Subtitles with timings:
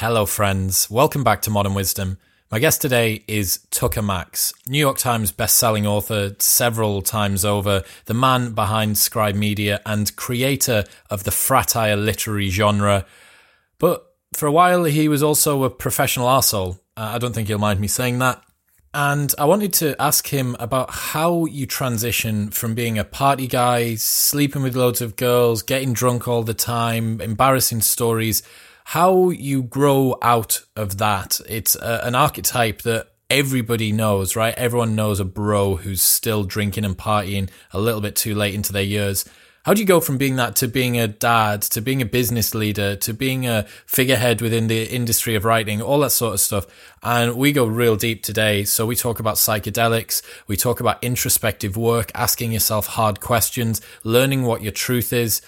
[0.00, 0.90] Hello, friends.
[0.90, 2.16] Welcome back to Modern Wisdom.
[2.50, 8.14] My guest today is Tucker Max, New York Times best-selling author several times over, the
[8.14, 13.04] man behind Scribe Media and creator of the fratire literary genre.
[13.78, 16.80] But for a while, he was also a professional arsehole.
[16.96, 18.42] Uh, I don't think he'll mind me saying that.
[18.94, 23.96] And I wanted to ask him about how you transition from being a party guy,
[23.96, 28.42] sleeping with loads of girls, getting drunk all the time, embarrassing stories,
[28.84, 31.40] how you grow out of that.
[31.48, 34.54] It's a, an archetype that everybody knows, right?
[34.54, 38.72] Everyone knows a bro who's still drinking and partying a little bit too late into
[38.72, 39.24] their years.
[39.64, 42.54] How do you go from being that to being a dad, to being a business
[42.54, 46.66] leader, to being a figurehead within the industry of writing, all that sort of stuff?
[47.02, 48.64] And we go real deep today.
[48.64, 54.44] So we talk about psychedelics, we talk about introspective work, asking yourself hard questions, learning
[54.44, 55.42] what your truth is.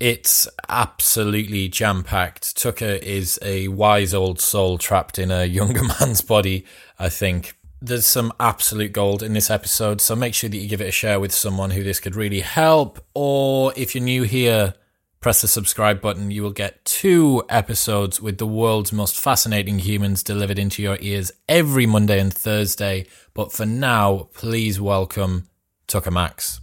[0.00, 2.56] It's absolutely jam packed.
[2.56, 6.64] Tucker is a wise old soul trapped in a younger man's body,
[6.98, 10.80] I think there's some absolute gold in this episode, so make sure that you give
[10.80, 13.04] it a share with someone who this could really help.
[13.14, 14.74] Or if you're new here,
[15.20, 16.30] press the subscribe button.
[16.30, 21.30] You will get two episodes with the world's most fascinating humans delivered into your ears
[21.48, 23.06] every Monday and Thursday.
[23.34, 25.48] But for now, please welcome
[25.86, 26.60] Tucker Max.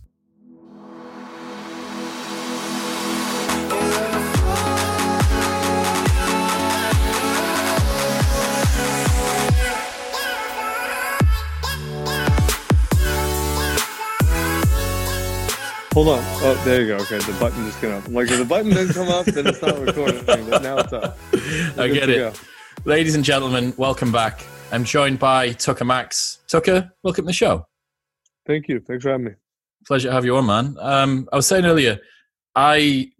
[15.95, 16.19] Hold on.
[16.21, 16.95] Oh, there you go.
[16.97, 18.05] Okay, the button just came up.
[18.05, 20.25] I'm like, if the button didn't come up, then it's not recording.
[20.25, 21.17] But now it's up.
[21.79, 22.17] I get it.
[22.17, 22.33] Go.
[22.83, 24.43] Ladies and gentlemen, welcome back.
[24.73, 26.39] I'm joined by Tucker Max.
[26.49, 27.65] Tucker, welcome to the show.
[28.45, 28.81] Thank you.
[28.81, 29.31] Thanks for having me.
[29.87, 30.75] Pleasure to have you on, man.
[30.81, 31.97] Um, I was saying earlier,
[32.55, 33.11] I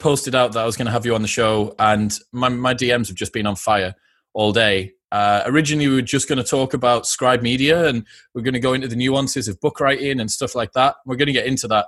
[0.00, 2.74] posted out that I was going to have you on the show, and my, my
[2.74, 3.94] DMs have just been on fire
[4.34, 4.94] all day.
[5.12, 8.60] Uh, originally, we were just going to talk about Scribe Media, and we're going to
[8.60, 10.96] go into the nuances of book writing and stuff like that.
[11.06, 11.86] We're going to get into that.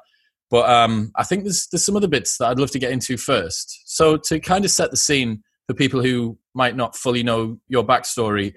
[0.50, 3.16] But um, I think there's there's some other bits that I'd love to get into
[3.16, 3.82] first.
[3.86, 7.84] So to kind of set the scene for people who might not fully know your
[7.84, 8.52] backstory,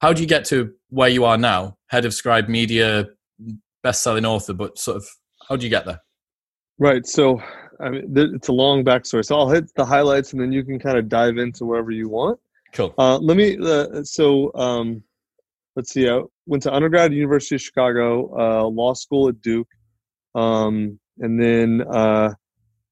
[0.00, 3.06] how do you get to where you are now, head of Scribe Media,
[3.82, 4.52] best-selling author?
[4.52, 5.06] But sort of,
[5.48, 6.00] how do you get there?
[6.78, 7.06] Right.
[7.06, 7.40] So
[7.80, 9.24] I mean, it's a long backstory.
[9.24, 12.08] So I'll hit the highlights, and then you can kind of dive into wherever you
[12.08, 12.38] want.
[12.72, 12.94] Cool.
[12.98, 13.56] Uh, let me.
[13.58, 15.02] Uh, so um,
[15.76, 16.08] let's see.
[16.08, 19.68] I went to undergrad at University of Chicago, uh, law school at Duke.
[20.34, 22.32] Um, and then uh,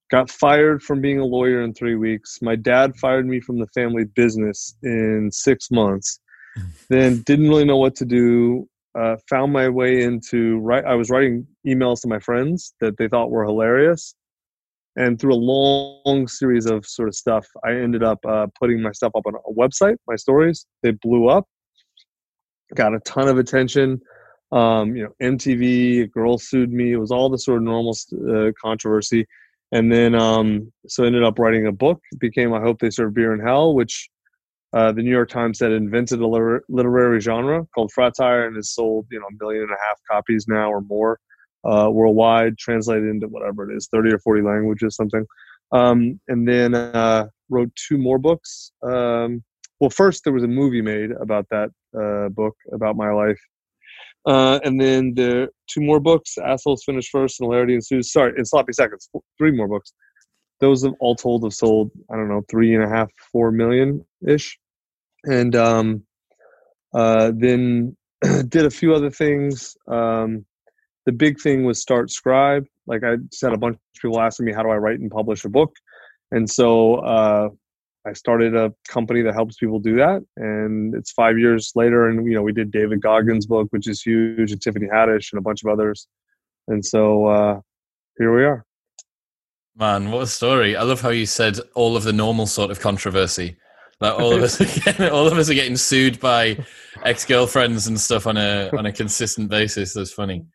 [0.09, 2.39] got fired from being a lawyer in three weeks.
[2.41, 6.19] My dad fired me from the family business in six months.
[6.89, 8.67] then didn't really know what to do.
[8.97, 10.83] Uh, found my way into right.
[10.83, 14.15] I was writing emails to my friends that they thought were hilarious,
[14.95, 18.91] and through a long series of sort of stuff, I ended up uh, putting my
[18.91, 19.95] stuff up on a website.
[20.07, 21.45] My stories they blew up,
[22.73, 24.01] got a ton of attention
[24.51, 26.93] um, you know, MTV, a girl sued me.
[26.93, 27.95] It was all the sort of normal
[28.29, 29.27] uh, controversy.
[29.71, 32.01] And then, um, so ended up writing a book.
[32.11, 34.09] It became I Hope They Serve Beer in Hell, which
[34.73, 36.27] uh, the New York Times said invented a
[36.69, 40.47] literary genre called fratire and has sold, you know, a million and a half copies
[40.47, 41.19] now or more
[41.63, 45.25] uh, worldwide, translated into whatever it is, 30 or 40 languages, something.
[45.71, 48.71] Um, and then uh, wrote two more books.
[48.81, 49.43] Um,
[49.79, 53.39] well, first, there was a movie made about that uh, book, about my life
[54.25, 58.11] uh, and then the two more books, Assholes Finished First and Hilarity Ensues.
[58.11, 59.93] Sorry, in Sloppy Seconds, three more books.
[60.59, 64.05] Those have all told have sold, I don't know, three and a half, four million
[64.27, 64.57] ish.
[65.23, 66.03] And um,
[66.93, 67.95] uh, then
[68.49, 69.75] did a few other things.
[69.87, 70.45] Um,
[71.05, 72.65] the big thing was start Scribe.
[72.87, 75.09] Like I just had a bunch of people asking me, how do I write and
[75.09, 75.73] publish a book?
[76.31, 77.49] And so uh,
[78.05, 82.25] I started a company that helps people do that, and it's five years later, and
[82.25, 85.41] you know we did David Goggins' book, which is huge, and Tiffany Haddish, and a
[85.41, 86.07] bunch of others,
[86.67, 87.59] and so uh,
[88.17, 88.65] here we are.
[89.75, 90.75] Man, what a story!
[90.75, 93.57] I love how you said all of the normal sort of controversy.
[94.01, 96.57] Like all of us, are getting, all of us are getting sued by
[97.03, 99.93] ex girlfriends and stuff on a on a consistent basis.
[99.93, 100.45] That's funny.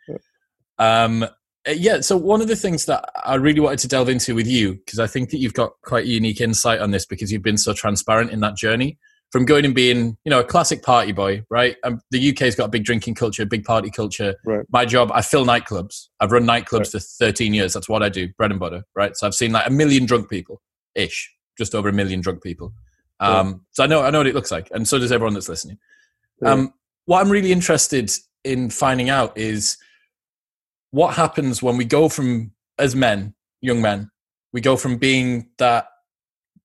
[0.78, 1.26] Um,
[1.66, 4.74] yeah, so one of the things that I really wanted to delve into with you,
[4.74, 7.56] because I think that you've got quite a unique insight on this because you've been
[7.56, 8.98] so transparent in that journey
[9.32, 11.76] from going and being, you know, a classic party boy, right?
[11.82, 14.34] Um, the UK's got a big drinking culture, big party culture.
[14.44, 14.64] Right.
[14.70, 16.08] My job, I fill nightclubs.
[16.20, 16.88] I've run nightclubs right.
[16.88, 17.72] for 13 years.
[17.72, 19.16] That's what I do, bread and butter, right?
[19.16, 20.60] So I've seen like a million drunk people
[20.94, 22.74] ish, just over a million drunk people.
[23.20, 23.64] Um.
[23.70, 24.68] So I know, I know what it looks like.
[24.70, 25.78] And so does everyone that's listening.
[26.44, 26.74] Um,
[27.06, 28.10] what I'm really interested
[28.44, 29.78] in finding out is–
[30.94, 34.08] what happens when we go from as men, young men,
[34.52, 35.88] we go from being that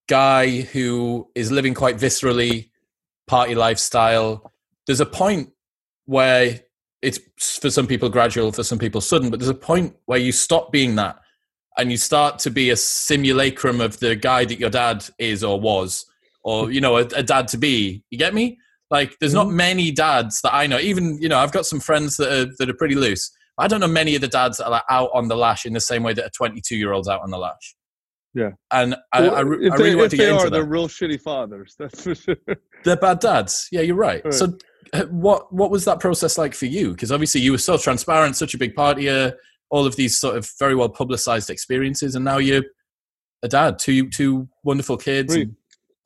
[0.07, 2.69] guy who is living quite viscerally
[3.25, 4.53] party lifestyle.
[4.85, 5.49] There's a point
[6.05, 6.59] where
[7.01, 7.19] it's
[7.59, 10.71] for some people gradual, for some people sudden, but there's a point where you stop
[10.71, 11.17] being that
[11.79, 15.59] and you start to be a simulacrum of the guy that your dad is or
[15.59, 16.05] was,
[16.43, 18.03] or you know, a, a dad to be.
[18.11, 18.59] You get me?
[18.91, 19.57] Like, there's not mm-hmm.
[19.57, 20.77] many dads that I know.
[20.77, 23.31] Even you know, I've got some friends that are that are pretty loose.
[23.59, 25.79] I don't know many of the dads that are out on the lash in the
[25.81, 27.75] same way that a 22 year old's out on the lash.
[28.33, 30.51] Yeah, and I, well, I, I really they, want to get into are, that.
[30.51, 31.75] They're real shitty fathers.
[31.79, 32.35] That's for sure.
[32.85, 33.67] They're bad dads.
[33.71, 34.23] Yeah, you're right.
[34.23, 34.33] right.
[34.33, 34.56] So,
[34.94, 36.91] uh, what what was that process like for you?
[36.91, 39.33] Because obviously you were so transparent, such a big partier,
[39.71, 42.63] all of these sort of very well publicized experiences, and now you're
[43.41, 45.50] a dad, two two wonderful kids, three.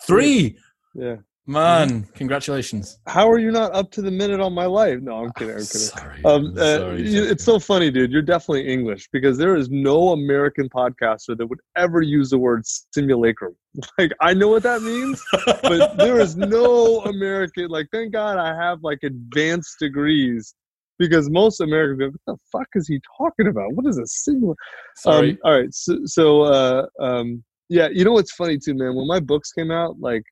[0.08, 0.58] three.
[0.96, 1.18] Yeah.
[1.46, 3.00] Man, congratulations!
[3.06, 5.02] How are you not up to the minute on my life?
[5.02, 5.56] No, I'm kidding.
[5.56, 5.66] I'm kidding.
[5.66, 8.14] Sorry, um, uh, sorry, it's so funny, dude.
[8.14, 12.64] You're definitely English because there is no American podcaster that would ever use the word
[12.66, 13.56] simulacrum.
[13.98, 15.22] Like, I know what that means,
[15.64, 17.70] but there is no American.
[17.70, 20.54] Like, thank God I have like advanced degrees
[21.00, 23.74] because most Americans go, "What the fuck is he talking about?
[23.74, 24.56] What is a simulacrum?"
[24.98, 25.32] Sorry.
[25.32, 28.96] Um, all right, so, so uh, um, yeah, you know what's funny too, man?
[28.96, 30.24] When my books came out, like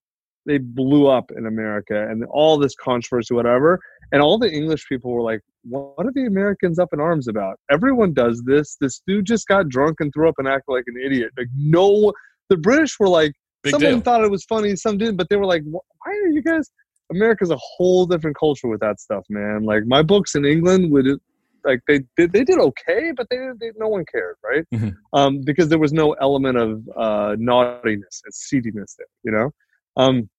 [0.46, 3.80] they blew up in America and all this controversy, whatever.
[4.12, 7.60] And all the English people were like, what are the Americans up in arms about?
[7.70, 8.76] Everyone does this.
[8.82, 11.32] This dude just got drunk and threw up and acted like an idiot.
[11.38, 12.12] Like, no,
[12.50, 13.34] the British were like,
[13.64, 13.90] Big some deal.
[13.90, 16.42] of them thought it was funny, some didn't, but they were like, why are you
[16.42, 16.70] guys?
[17.12, 19.64] America's a whole different culture with that stuff, man.
[19.64, 21.06] Like, my books in England would,
[21.64, 24.66] like, they did, they did okay, but they, they no one cared, right?
[24.74, 24.90] Mm-hmm.
[25.14, 29.52] Um, because there was no element of uh, naughtiness and seediness there, you know?
[29.98, 30.30] Um,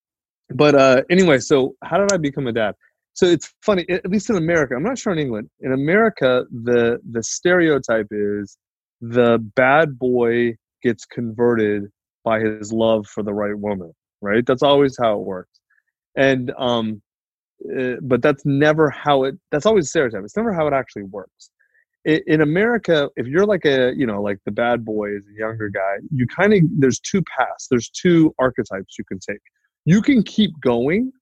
[0.50, 2.74] but uh, anyway, so how did I become a dad?
[3.14, 4.74] So it's funny, at least in America.
[4.74, 5.50] I'm not sure in England.
[5.60, 8.56] In America, the the stereotype is
[9.00, 11.84] the bad boy gets converted
[12.24, 13.92] by his love for the right woman.
[14.20, 14.44] Right?
[14.46, 15.60] That's always how it works.
[16.16, 17.02] And um,
[17.64, 19.34] uh, but that's never how it.
[19.50, 20.24] That's always stereotype.
[20.24, 21.50] It's never how it actually works.
[22.04, 25.68] In America, if you're like a, you know, like the bad boy is a younger
[25.68, 29.40] guy, you kind of, there's two paths, there's two archetypes you can take
[29.84, 31.12] you can keep going,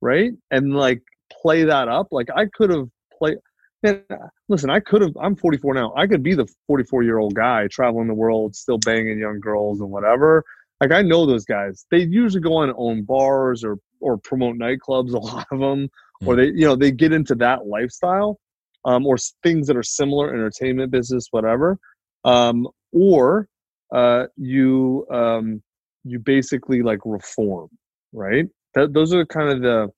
[0.00, 0.32] right?
[0.50, 1.02] And like
[1.42, 2.08] play that up.
[2.10, 3.38] Like I could have played.
[3.82, 4.02] Man,
[4.48, 5.12] listen, I could have.
[5.20, 5.92] I'm 44 now.
[5.96, 9.80] I could be the 44 year old guy traveling the world, still banging young girls
[9.80, 10.42] and whatever.
[10.80, 11.84] Like I know those guys.
[11.90, 15.12] They usually go on own bars or or promote nightclubs.
[15.14, 15.88] A lot of them,
[16.24, 16.40] or hmm.
[16.40, 18.38] they you know they get into that lifestyle,
[18.84, 21.78] um, or things that are similar, entertainment business, whatever.
[22.24, 23.48] Um, or
[23.94, 25.62] uh, you um,
[26.04, 27.68] you basically like reform
[28.14, 28.46] right?
[28.74, 29.88] That, those are kind of the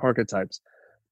[0.00, 0.60] archetypes.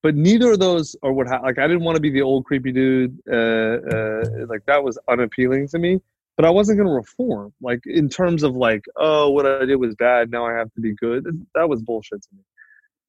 [0.02, 2.44] But neither of those are what ha- like I didn't want to be the old
[2.44, 3.18] creepy dude.
[3.30, 6.00] Uh, uh, like that was unappealing to me.
[6.36, 7.52] But I wasn't going to reform.
[7.60, 10.30] Like in terms of like, oh, what I did was bad.
[10.30, 11.24] Now I have to be good.
[11.54, 12.42] That was bullshit to me.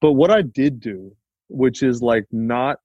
[0.02, 1.16] But what I did do,
[1.48, 2.80] which is like not,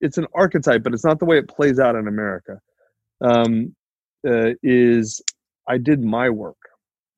[0.00, 2.60] it's an archetype, but it's not the way it plays out in America.
[3.20, 3.74] Um,
[4.26, 5.20] uh, is
[5.68, 6.56] I did my work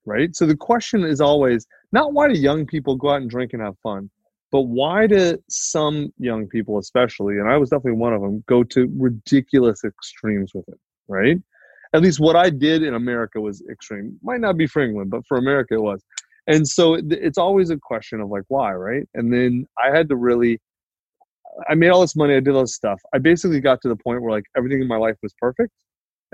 [0.07, 0.35] right?
[0.35, 3.63] So the question is always not why do young people go out and drink and
[3.63, 4.11] have fun,
[4.53, 8.65] but why do some young people, especially, and I was definitely one of them, go
[8.65, 10.79] to ridiculous extremes with it,
[11.09, 11.37] right?
[11.93, 14.19] At least what I did in America was extreme.
[14.23, 16.03] Might not be for England, but for America it was.
[16.47, 19.09] And so it's always a question of like why, right?
[19.15, 20.61] And then I had to really
[21.69, 23.01] I made all this money, I did all this stuff.
[23.15, 25.73] I basically got to the point where like everything in my life was perfect,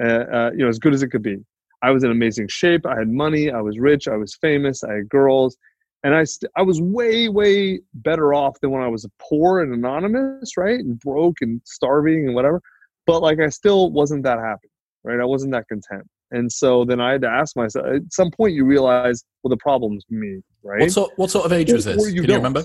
[0.03, 1.39] uh, uh, you know, as good as it could be.
[1.83, 2.87] I was in amazing shape.
[2.87, 3.51] I had money.
[3.51, 4.09] I was rich.
[4.09, 4.83] I was famous.
[4.83, 5.57] I had girls,
[6.05, 9.73] and I st- I was way way better off than when I was poor and
[9.73, 12.61] anonymous, right, and broke and starving and whatever.
[13.07, 14.69] But like I still wasn't that happy,
[15.05, 15.21] right?
[15.21, 16.07] I wasn't that content.
[16.33, 17.87] And so then I had to ask myself.
[17.87, 20.81] At some point, you realize, well, the problem's me, right?
[20.81, 22.13] What sort What sort of age was this?
[22.13, 22.65] you Can you remember?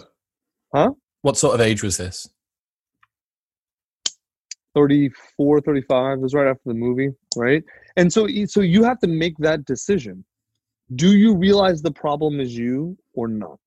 [0.74, 0.91] Huh?
[1.22, 2.27] What sort of age was this?
[4.75, 7.63] 34 35 it was right after the movie right?
[7.97, 10.23] And so so you have to make that decision.
[10.95, 13.59] Do you realize the problem is you or not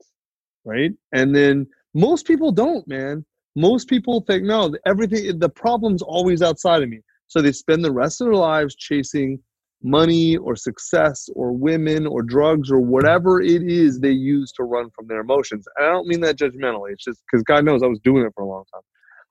[0.65, 0.93] right?
[1.13, 3.25] And then most people don't man.
[3.57, 7.01] Most people think no everything the problem's always outside of me.
[7.27, 9.39] So they spend the rest of their lives chasing
[9.83, 14.89] money or success or women or drugs or whatever it is they use to run
[14.97, 15.67] from their emotions.
[15.77, 16.93] And i don't mean that judgmentally.
[16.93, 18.83] It's just because god knows i was doing it for a long time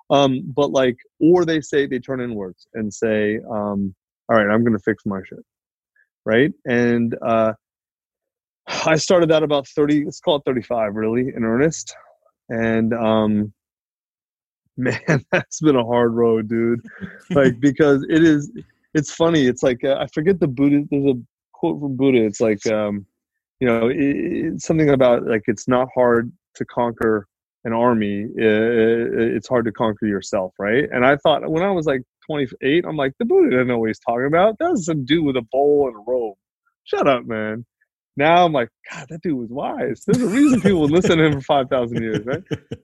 [0.10, 3.94] um, but like, or they say they turn inwards and say, um,
[4.30, 5.44] "All right, I'm going to fix my shit,"
[6.26, 6.52] right?
[6.66, 7.54] And uh,
[8.68, 10.06] I started that about thirty.
[10.06, 11.96] Let's call it thirty-five, really, in earnest.
[12.50, 13.54] And um,
[14.78, 16.82] man, that's been a hard road, dude.
[17.32, 18.52] like because it is.
[18.96, 19.48] It's funny.
[19.48, 20.84] It's like uh, I forget the Buddha.
[20.92, 21.20] There's a
[21.54, 22.24] quote from Buddha.
[22.24, 23.08] It's like, um,
[23.60, 27.28] you know, it, it's something about like it's not hard to conquer
[27.66, 28.28] an army.
[28.36, 30.86] It, it's hard to conquer yourself, right?
[30.92, 33.90] And I thought when I was like 28, I'm like, the Buddha didn't know what
[33.90, 34.58] he's talking about.
[34.60, 36.36] That was some dude with a bowl and a robe.
[36.86, 37.66] Shut up, man.
[38.16, 40.04] Now I'm like, God, that dude was wise.
[40.06, 42.44] There's a reason people listen to him for 5,000 years, right?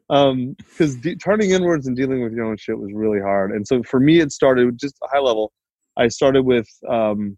[0.09, 3.51] Um, Because de- turning inwards and dealing with your own shit was really hard.
[3.51, 5.51] And so for me, it started just a high level.
[5.97, 7.37] I started with um,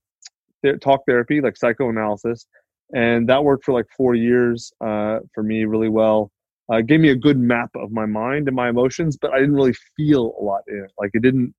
[0.82, 2.46] talk therapy, like psychoanalysis,
[2.94, 6.32] and that worked for like four years uh, for me really well.
[6.72, 9.56] Uh, gave me a good map of my mind and my emotions, but I didn't
[9.56, 10.92] really feel a lot in it.
[10.98, 11.54] Like it didn't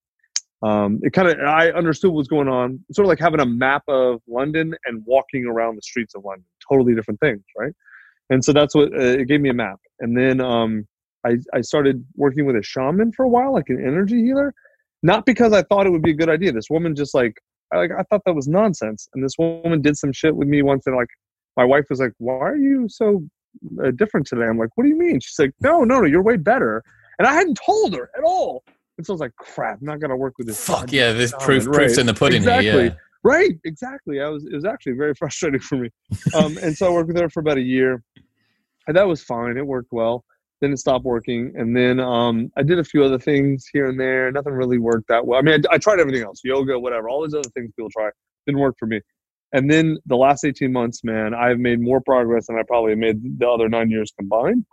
[0.63, 2.79] um, it kind of I understood what was going on.
[2.93, 6.45] Sort of like having a map of London and walking around the streets of London.
[6.69, 7.73] Totally different things, right?
[8.31, 9.81] And so that's what uh, it gave me a map.
[9.99, 10.87] And then um,
[11.27, 14.55] I I started working with a shaman for a while, like an energy healer.
[15.03, 16.53] Not because I thought it would be a good idea.
[16.53, 17.35] This woman just like
[17.73, 19.09] I, like I thought that was nonsense.
[19.15, 21.09] And this woman did some shit with me once, and like
[21.57, 23.25] my wife was like, "Why are you so
[23.85, 26.23] uh, different today?" I'm like, "What do you mean?" She's like, "No, no, no, you're
[26.23, 26.83] way better."
[27.19, 28.65] And I hadn't told her at all.
[28.99, 30.65] And so I was like, crap, I'm not gonna work with this.
[30.65, 31.75] Fuck yeah, this proof right.
[31.75, 32.39] proof's in the pudding.
[32.39, 32.71] Exactly.
[32.71, 32.95] Here, yeah.
[33.25, 34.21] Right, exactly.
[34.21, 35.91] I was it was actually very frustrating for me.
[36.35, 38.03] Um, and so I worked with her for about a year.
[38.89, 39.57] And that was fine.
[39.57, 40.25] It worked well.
[40.61, 41.53] Then it stopped working.
[41.57, 44.31] And then um, I did a few other things here and there.
[44.33, 45.39] Nothing really worked that well.
[45.39, 48.11] I mean, I, I tried everything else, yoga, whatever, all these other things people try.
[48.47, 49.01] Didn't work for me.
[49.53, 53.39] And then the last 18 months, man, I've made more progress than I probably made
[53.39, 54.65] the other nine years combined.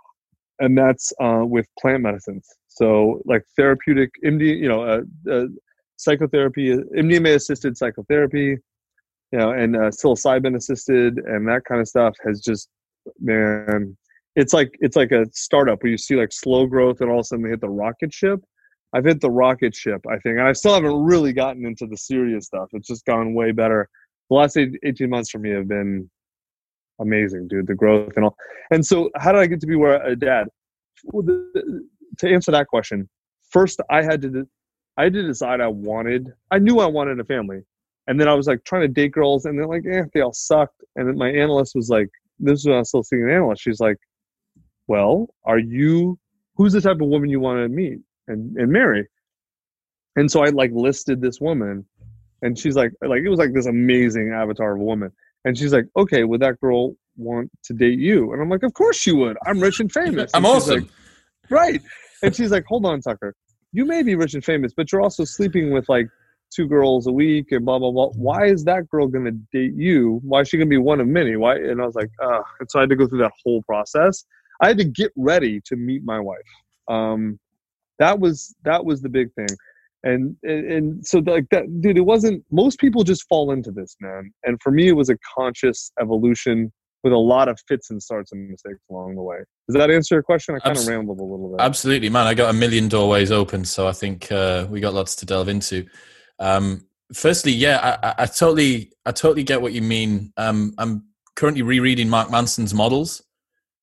[0.59, 2.47] And that's uh, with plant medicines.
[2.67, 5.45] So like therapeutic MD, you know, uh, uh,
[5.97, 8.57] psychotherapy, MDMA assisted psychotherapy,
[9.31, 12.69] you know, and uh, psilocybin assisted and that kind of stuff has just,
[13.19, 13.97] man,
[14.35, 17.21] it's like it's like a startup where you see like slow growth and all of
[17.21, 18.39] a sudden they hit the rocket ship.
[18.93, 21.97] I've hit the rocket ship, I think, and I still haven't really gotten into the
[21.97, 22.69] serious stuff.
[22.73, 23.87] It's just gone way better.
[24.29, 26.09] The last 18 months for me have been
[26.99, 27.67] amazing, dude.
[27.67, 28.35] The growth and all.
[28.71, 30.47] And so, how did I get to be where a dad?
[31.05, 31.87] Well, the,
[32.19, 33.09] to answer that question,
[33.49, 34.47] first I had to
[34.97, 36.27] I had to decide I wanted.
[36.51, 37.61] I knew I wanted a family,
[38.07, 40.33] and then I was like trying to date girls, and they're like, eh, they all
[40.33, 40.83] sucked.
[40.95, 43.63] And my analyst was like, this is when I was still seeing an analyst.
[43.63, 43.97] She's like,
[44.87, 46.19] well, are you?
[46.55, 49.07] Who's the type of woman you want to meet and and marry?
[50.17, 51.85] And so I like listed this woman,
[52.41, 55.11] and she's like, like it was like this amazing avatar of a woman.
[55.45, 58.33] And she's like, okay, would that girl want to date you?
[58.33, 59.37] And I'm like, of course she would.
[59.45, 60.31] I'm rich and famous.
[60.35, 60.81] I'm awesome.
[60.81, 60.89] Like,
[61.49, 61.81] right.
[62.23, 63.35] And she's like, hold on, Tucker.
[63.71, 66.07] You may be rich and famous, but you're also sleeping with like
[66.53, 68.09] two girls a week and blah blah blah.
[68.09, 70.19] Why is that girl gonna date you?
[70.23, 71.35] Why is she gonna be one of many?
[71.35, 71.55] Why?
[71.55, 74.25] And I was like, uh, and so I had to go through that whole process.
[74.61, 76.39] I had to get ready to meet my wife.
[76.87, 77.39] Um,
[77.99, 79.47] that was that was the big thing,
[80.03, 81.97] and and, and so like that, dude.
[81.97, 82.43] It wasn't.
[82.51, 84.31] Most people just fall into this, man.
[84.43, 86.71] And for me, it was a conscious evolution
[87.03, 89.37] with a lot of fits and starts and mistakes along the way.
[89.67, 90.55] Does that answer your question?
[90.55, 91.61] I kind of rambled a little bit.
[91.61, 92.27] Absolutely, man.
[92.27, 95.47] I got a million doorways open, so I think uh, we got lots to delve
[95.47, 95.85] into.
[96.39, 100.33] Um, firstly, yeah, I, I, totally, I totally get what you mean.
[100.35, 103.21] Um, I'm currently rereading Mark Manson's models,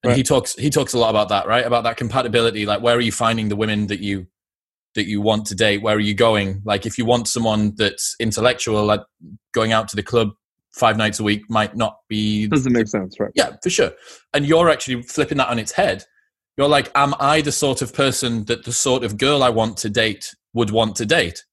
[0.03, 0.17] and right.
[0.17, 1.65] he talks he talks a lot about that, right?
[1.65, 2.67] About that compatibility.
[2.67, 4.27] Like, where are you finding the women that you
[4.97, 5.81] that you want to date?
[5.81, 6.61] Where are you going?
[6.65, 9.03] Like, if you want someone that's intellectual, like
[9.55, 10.31] going out to the club
[10.73, 13.31] five nights a week might not be doesn't make sense, right?
[13.35, 13.93] Yeah, for sure.
[14.35, 16.05] And you're actually flipping that on its head.
[16.57, 19.77] You're like, am I the sort of person that the sort of girl I want
[19.79, 21.45] to date would want to date?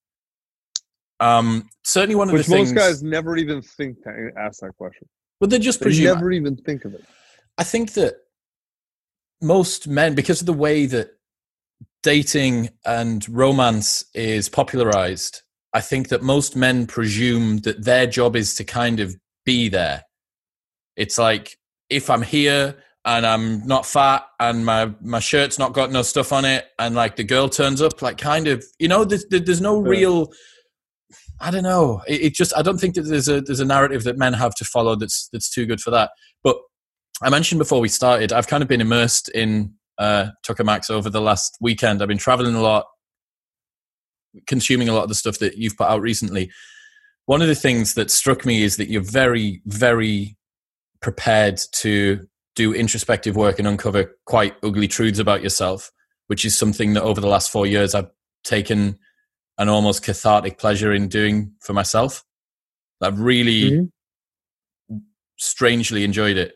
[1.19, 4.75] Um, certainly one of Which the things most guys never even think to ask that
[4.77, 5.07] question.
[5.39, 6.05] But they just presume.
[6.05, 7.05] They never even think of it.
[7.57, 8.15] I think that
[9.41, 11.11] most men, because of the way that
[12.03, 15.41] dating and romance is popularized,
[15.73, 20.03] I think that most men presume that their job is to kind of be there.
[20.95, 21.57] It's like
[21.89, 26.31] if I'm here and I'm not fat and my my shirt's not got no stuff
[26.31, 29.61] on it and like the girl turns up like kind of you know there's there's
[29.61, 30.31] no real
[31.39, 32.01] I don't know.
[32.07, 34.55] It, it just I don't think that there's a there's a narrative that men have
[34.55, 36.11] to follow that's that's too good for that.
[36.43, 36.57] But
[37.21, 41.09] I mentioned before we started I've kind of been immersed in uh, Tucker Max over
[41.09, 42.85] the last weekend I've been traveling a lot
[44.47, 46.51] consuming a lot of the stuff that you've put out recently,
[47.25, 50.35] one of the things that struck me is that you're very, very
[51.01, 55.91] prepared to do introspective work and uncover quite ugly truths about yourself,
[56.27, 58.09] which is something that over the last four years I've
[58.43, 58.97] taken
[59.57, 62.23] an almost cathartic pleasure in doing for myself.
[63.01, 64.97] I've really mm-hmm.
[65.37, 66.53] strangely enjoyed it,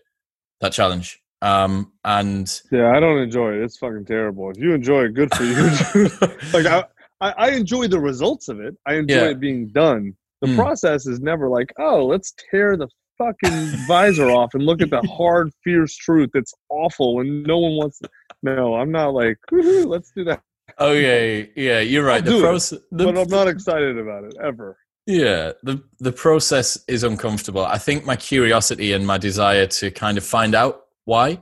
[0.61, 1.19] that challenge.
[1.41, 3.63] Um, and yeah, I don't enjoy it.
[3.63, 4.49] It's fucking terrible.
[4.51, 6.09] If you enjoy it, good for you.
[6.53, 6.83] like I,
[7.21, 8.75] I, enjoy the results of it.
[8.87, 9.29] I enjoy yeah.
[9.29, 10.15] it being done.
[10.41, 10.55] The mm.
[10.55, 15.01] process is never like, oh, let's tear the fucking visor off and look at the
[15.01, 18.09] hard, fierce truth that's awful and no one wants to.
[18.43, 20.41] No, I'm not like, let's do that.
[20.79, 22.27] Okay, yeah, yeah, you're right.
[22.27, 24.77] I'll the process, but I'm not excited about it ever.
[25.07, 27.65] Yeah, the the process is uncomfortable.
[27.65, 31.41] I think my curiosity and my desire to kind of find out why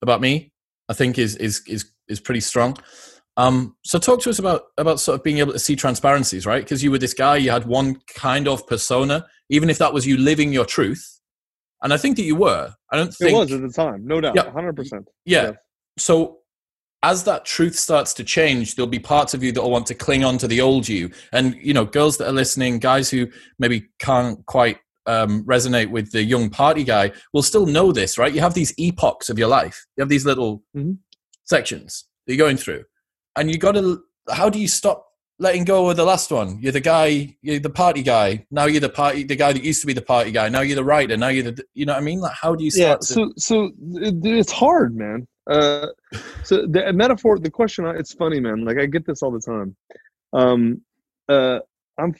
[0.00, 0.52] about me,
[0.88, 2.76] I think is is is is pretty strong.
[3.36, 6.62] Um, so talk to us about about sort of being able to see transparencies, right?
[6.62, 10.06] Because you were this guy, you had one kind of persona, even if that was
[10.06, 11.20] you living your truth.
[11.82, 12.72] And I think that you were.
[12.92, 15.08] I don't think it was at the time, no doubt, hundred yeah, percent.
[15.24, 15.52] Yeah.
[15.98, 16.38] So
[17.02, 19.94] as that truth starts to change, there'll be parts of you that will want to
[19.94, 21.10] cling on to the old you.
[21.32, 23.26] And you know, girls that are listening, guys who
[23.58, 28.32] maybe can't quite um, resonate with the young party guy will still know this, right?
[28.32, 29.86] You have these epochs of your life.
[29.96, 30.92] You have these little mm-hmm.
[31.44, 32.84] sections that you're going through
[33.36, 34.02] and you got to.
[34.30, 35.06] How do you stop
[35.38, 36.58] letting go of the last one?
[36.60, 37.36] You're the guy.
[37.42, 38.46] You're the party guy.
[38.50, 39.24] Now you're the party.
[39.24, 40.48] The guy that used to be the party guy.
[40.48, 41.16] Now you're the writer.
[41.16, 41.64] Now you're the.
[41.74, 42.20] You know what I mean?
[42.20, 42.88] Like, how do you start?
[42.88, 42.96] Yeah.
[42.96, 43.70] To- so so
[44.02, 45.26] it's hard, man.
[45.50, 45.88] Uh,
[46.44, 48.64] so the metaphor, the question, it's funny, man.
[48.64, 49.76] Like I get this all the time.
[50.32, 50.82] Um,
[51.28, 51.58] uh,
[51.98, 52.14] I'm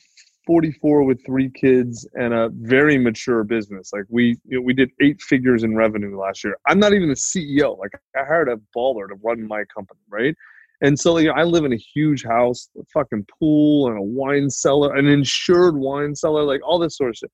[0.47, 3.91] 44 with three kids and a very mature business.
[3.93, 6.57] Like we, you know, we did eight figures in revenue last year.
[6.67, 7.79] I'm not even a CEO.
[7.79, 10.35] Like I hired a baller to run my company, right?
[10.83, 14.03] And so you know, I live in a huge house, a fucking pool, and a
[14.03, 17.31] wine cellar, an insured wine cellar, like all this sort of shit.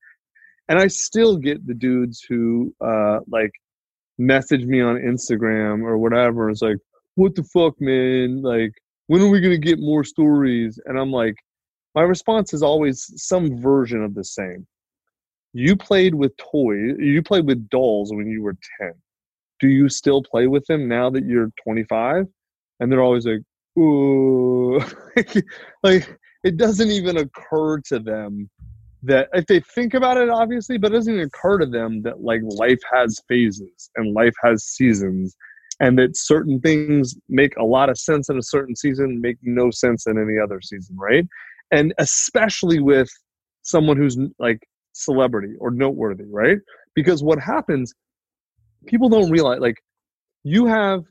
[0.69, 3.53] And I still get the dudes who uh, like
[4.19, 6.51] message me on Instagram or whatever.
[6.51, 6.77] It's like,
[7.15, 8.43] what the fuck, man?
[8.43, 8.73] Like,
[9.07, 10.79] when are we gonna get more stories?
[10.85, 11.37] And I'm like,
[11.99, 14.67] my response is always some version of the same.
[15.53, 18.93] You played with toys, you played with dolls when you were 10.
[19.61, 22.27] Do you still play with them now that you're 25?
[22.81, 23.43] and they're always like,
[23.79, 24.81] ooh,
[25.83, 28.49] like it doesn't even occur to them
[29.03, 32.21] that if they think about it, obviously, but it doesn't even occur to them that
[32.21, 35.37] like life has phases and life has seasons,
[35.81, 39.71] and that certain things make a lot of sense in a certain season, make no
[39.71, 41.27] sense in any other season, right?
[41.71, 43.11] And especially with
[43.63, 44.61] someone who's like
[44.93, 46.59] celebrity or noteworthy, right?
[46.95, 47.93] Because what happens,
[48.87, 49.77] people don't realize like
[50.45, 51.05] you have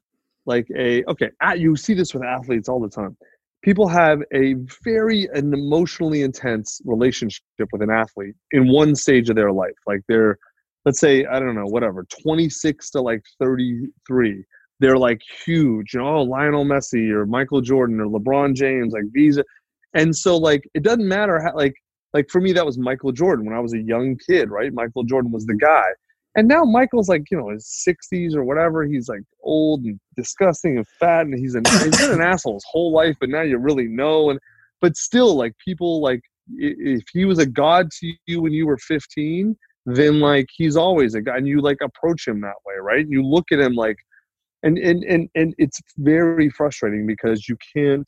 [0.46, 3.15] like a okay you see this with athletes all the time.
[3.63, 7.41] People have a very an emotionally intense relationship
[7.72, 9.78] with an athlete in one stage of their life.
[9.86, 10.38] Like they're
[10.88, 14.41] let's say i don't know whatever 26 to like 33
[14.80, 19.04] they're like huge you know oh, lionel messi or michael jordan or lebron james like
[19.12, 19.38] these
[19.98, 21.74] and so like it doesn't matter how like
[22.14, 25.04] like for me that was michael jordan when i was a young kid right michael
[25.04, 25.86] jordan was the guy
[26.38, 28.86] and now Michael's like, you know, his 60s or whatever.
[28.86, 32.66] He's like old and disgusting and fat, and he's an he's been an asshole his
[32.72, 33.16] whole life.
[33.20, 34.30] But now you really know.
[34.30, 34.40] And
[34.80, 36.22] but still, like people like
[36.56, 39.58] if he was a god to you when you were 15,
[39.88, 43.08] then like he's always a guy, and you like approach him that way, right?
[43.10, 43.98] You look at him like,
[44.62, 48.08] and and and and it's very frustrating because you can't.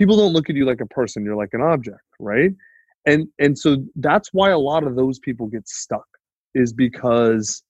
[0.00, 1.26] People don't look at you like a person.
[1.26, 2.52] You're like an object, right?
[3.04, 6.06] And and so that's why a lot of those people get stuck
[6.54, 7.62] is because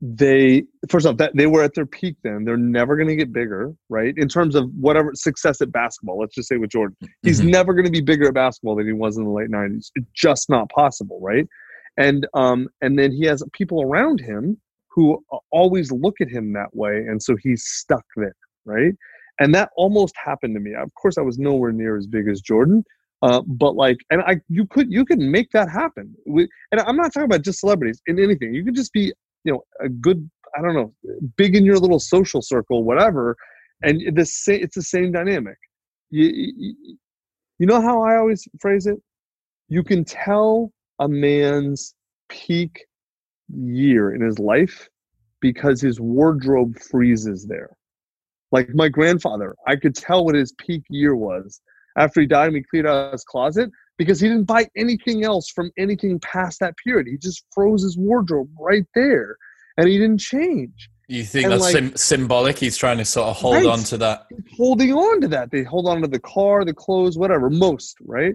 [0.00, 3.32] they first off that they were at their peak then they're never going to get
[3.32, 7.40] bigger right in terms of whatever success at basketball let's just say with jordan he's
[7.40, 7.50] mm-hmm.
[7.50, 10.06] never going to be bigger at basketball than he was in the late 90s it's
[10.14, 11.48] just not possible right
[11.96, 14.56] and um and then he has people around him
[14.86, 18.94] who always look at him that way and so he's stuck there right
[19.40, 22.40] and that almost happened to me of course i was nowhere near as big as
[22.40, 22.84] jordan
[23.22, 26.14] uh, but like, and I, you could, you could make that happen.
[26.26, 28.54] We, and I'm not talking about just celebrities in anything.
[28.54, 29.12] You could just be,
[29.44, 30.94] you know, a good, I don't know,
[31.36, 33.36] big in your little social circle, whatever.
[33.82, 35.56] And the it's the same dynamic.
[36.10, 36.74] You, you,
[37.58, 38.98] you know how I always phrase it?
[39.68, 41.94] You can tell a man's
[42.28, 42.86] peak
[43.48, 44.88] year in his life
[45.40, 47.77] because his wardrobe freezes there.
[48.50, 51.60] Like my grandfather, I could tell what his peak year was
[51.96, 55.50] after he died and we cleared out his closet because he didn't buy anything else
[55.50, 57.06] from anything past that period.
[57.08, 59.36] He just froze his wardrobe right there
[59.76, 60.88] and he didn't change.
[61.08, 62.58] You think and that's like, sim- symbolic?
[62.58, 64.26] He's trying to sort of hold right, on to that.
[64.56, 65.50] Holding on to that.
[65.50, 68.34] They hold on to the car, the clothes, whatever, most, right?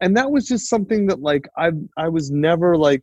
[0.00, 3.02] And that was just something that like I I was never like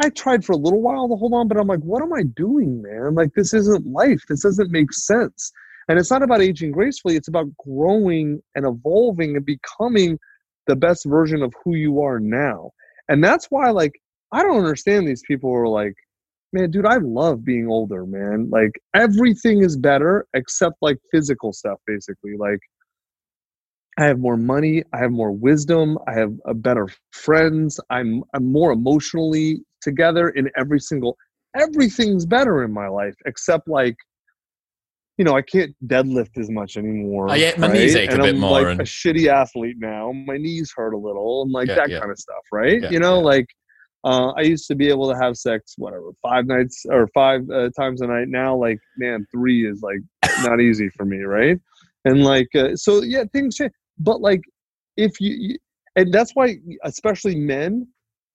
[0.00, 2.22] I tried for a little while to hold on, but I'm like, what am I
[2.22, 3.14] doing, man?
[3.14, 4.22] Like this isn't life.
[4.28, 5.52] This doesn't make sense.
[5.88, 10.18] And it's not about aging gracefully, it's about growing and evolving and becoming
[10.66, 12.70] the best version of who you are now.
[13.08, 13.92] And that's why, like,
[14.32, 15.94] I don't understand these people who are like,
[16.52, 18.48] man, dude, I love being older, man.
[18.50, 22.36] Like, everything is better except like physical stuff, basically.
[22.38, 22.60] Like,
[23.98, 24.84] I have more money.
[24.92, 25.98] I have more wisdom.
[26.06, 27.80] I have a better friends.
[27.90, 31.16] I'm I'm more emotionally together in every single.
[31.56, 33.96] Everything's better in my life except like
[35.20, 37.28] you know, I can't deadlift as much anymore.
[37.28, 37.74] Oh, yeah, my right?
[37.74, 38.52] knees ache and a bit I'm more.
[38.52, 38.80] Like and...
[38.80, 40.12] a shitty athlete now.
[40.12, 41.98] My knees hurt a little, and like Yeah, that yeah.
[41.98, 42.80] kind of stuff, right?
[42.80, 43.44] Yeah, you know, like
[44.04, 47.68] uh, I used to be able to have sex, whatever, five nights or five uh,
[47.78, 48.28] times a night.
[48.28, 50.00] Now, like, man, three is like
[50.42, 51.60] not easy for me, right?
[52.06, 53.72] And like, uh, so yeah, things change.
[53.98, 54.40] But like,
[54.96, 55.58] if you, you,
[55.96, 57.86] and that's why, especially men,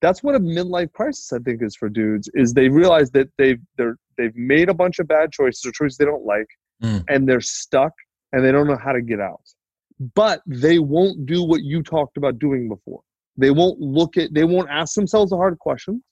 [0.05, 3.59] that's what a midlife crisis I think is for dudes is they realize that they've
[3.77, 6.47] they're they've made a bunch of bad choices or choices they don't like,
[6.83, 7.05] Mm.
[7.07, 7.93] and they're stuck
[8.33, 9.39] and they don't know how to get out.
[10.13, 12.99] But they won't do what you talked about doing before.
[13.37, 14.33] They won't look at.
[14.33, 16.03] They won't ask themselves the hard questions.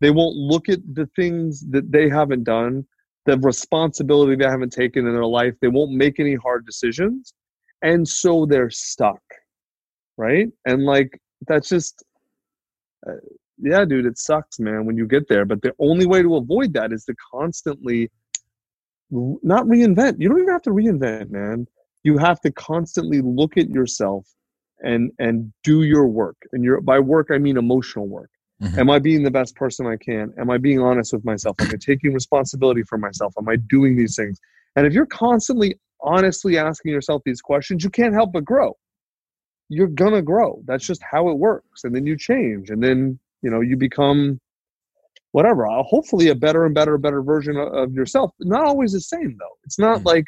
[0.00, 2.84] They won't look at the things that they haven't done,
[3.24, 5.54] the responsibility they haven't taken in their life.
[5.62, 7.32] They won't make any hard decisions,
[7.82, 9.22] and so they're stuck,
[10.16, 10.48] right?
[10.66, 11.10] And like
[11.46, 12.02] that's just
[13.08, 13.14] uh,
[13.62, 15.44] yeah, dude, it sucks, man, when you get there.
[15.44, 18.10] But the only way to avoid that is to constantly
[19.10, 20.16] not reinvent.
[20.18, 21.66] You don't even have to reinvent, man.
[22.04, 24.26] You have to constantly look at yourself
[24.80, 26.36] and and do your work.
[26.52, 28.30] And your by work I mean emotional work.
[28.62, 28.78] Mhm.
[28.78, 30.32] Am I being the best person I can?
[30.38, 31.56] Am I being honest with myself?
[31.60, 33.34] Am I taking responsibility for myself?
[33.38, 34.38] Am I doing these things?
[34.76, 38.76] And if you're constantly honestly asking yourself these questions, you can't help but grow.
[39.70, 40.62] You're gonna grow.
[40.66, 41.84] That's just how it works.
[41.84, 44.38] And then you change, and then you know you become
[45.32, 45.66] whatever.
[45.66, 48.32] uh, Hopefully, a better and better, better version of, yourself.
[48.40, 49.56] Not always the same though.
[49.64, 50.06] It's not Mhm.
[50.06, 50.24] like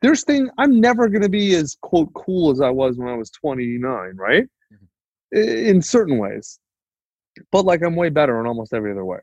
[0.00, 0.48] there's thing.
[0.58, 4.46] I'm never gonna be as quote cool as I was when I was 29, right?
[5.34, 6.60] I- In certain ways,
[7.50, 9.18] but like I'm way better in almost every other way.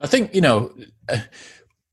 [0.00, 0.74] I think you know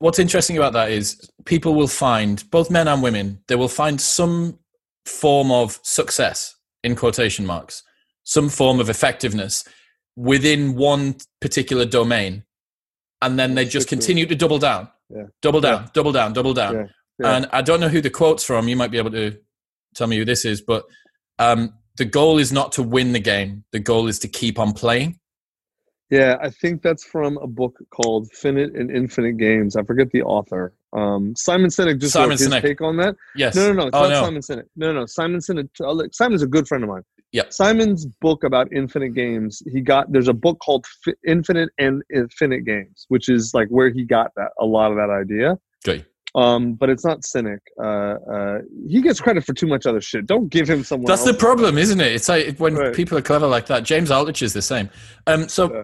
[0.00, 3.98] what's interesting about that is people will find both men and women they will find
[4.00, 4.58] some
[5.06, 7.82] form of success in quotation marks,
[8.24, 9.64] some form of effectiveness
[10.16, 12.44] within one particular domain,
[13.22, 13.98] and then they just Stick to it.
[13.98, 15.24] continue to double down, Yeah.
[15.42, 16.74] double down, double down, double down.
[16.74, 16.84] Yeah.
[17.18, 17.36] Yeah.
[17.36, 18.66] And I don't know who the quote's from.
[18.68, 19.36] You might be able to
[19.94, 20.84] tell me who this is, but
[21.38, 23.64] um, the goal is not to win the game.
[23.72, 25.18] The goal is to keep on playing.
[26.10, 29.76] Yeah, I think that's from a book called Finite and Infinite Games.
[29.76, 30.72] I forget the author.
[30.92, 32.62] Um, Simon Sinek just Simon wrote his Sinek.
[32.62, 33.14] take on that.
[33.36, 33.54] Yes.
[33.54, 33.86] No, no, no.
[33.86, 34.22] It's Oh, not no.
[34.24, 34.64] Simon Sinek.
[34.76, 35.06] No, no.
[35.06, 35.68] Simon Sinek.
[35.78, 37.02] look, Simon's a good friend of mine.
[37.32, 37.44] Yeah.
[37.50, 39.62] Simon's book about infinite games.
[39.72, 43.88] He got there's a book called Fi- Infinite and Infinite Games, which is like where
[43.90, 45.56] he got that a lot of that idea.
[45.88, 46.04] Okay.
[46.34, 47.58] Um, but it's not Sinek.
[47.80, 50.26] Uh, uh, he gets credit for too much other shit.
[50.26, 51.06] Don't give him someone.
[51.06, 52.12] That's the problem, isn't it?
[52.12, 52.92] It's like when Right.
[52.94, 53.84] people are clever like that.
[53.84, 54.90] James Aldrich is the same.
[55.28, 55.82] Um, so, Yeah.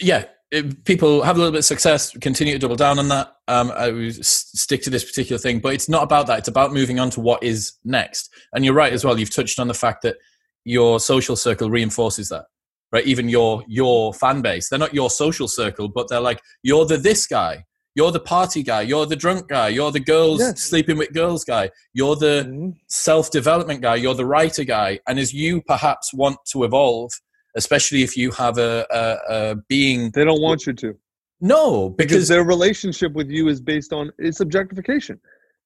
[0.00, 3.32] Yeah, it- people have a little bit of success, continue to double down on that.
[3.48, 6.38] Um, I would s- stick to this particular thing, but it's not about that.
[6.38, 8.30] It's about moving on to what is next.
[8.52, 9.18] And you're right as well.
[9.18, 10.16] You've touched on the fact that
[10.64, 12.46] your social circle reinforces that,
[12.92, 13.06] right?
[13.06, 16.96] Even your your fan base, they're not your social circle, but they're like you're the
[16.96, 17.64] this guy.
[17.96, 18.80] You're the party guy.
[18.82, 19.68] You're the drunk guy.
[19.68, 20.54] You're the girls Yeah.
[20.54, 21.70] sleeping with girls guy.
[21.92, 22.74] You're the Mhm.
[22.88, 27.12] self development guy, you're the writer guy, and as you perhaps want to evolve,
[27.56, 30.94] especially if you have a, a, a being, They don't want you to.
[31.40, 35.20] no, because because their relationship with you is based on its objectification.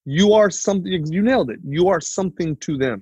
[0.05, 0.90] You are something.
[1.07, 1.59] You nailed it.
[1.64, 3.01] You are something to them.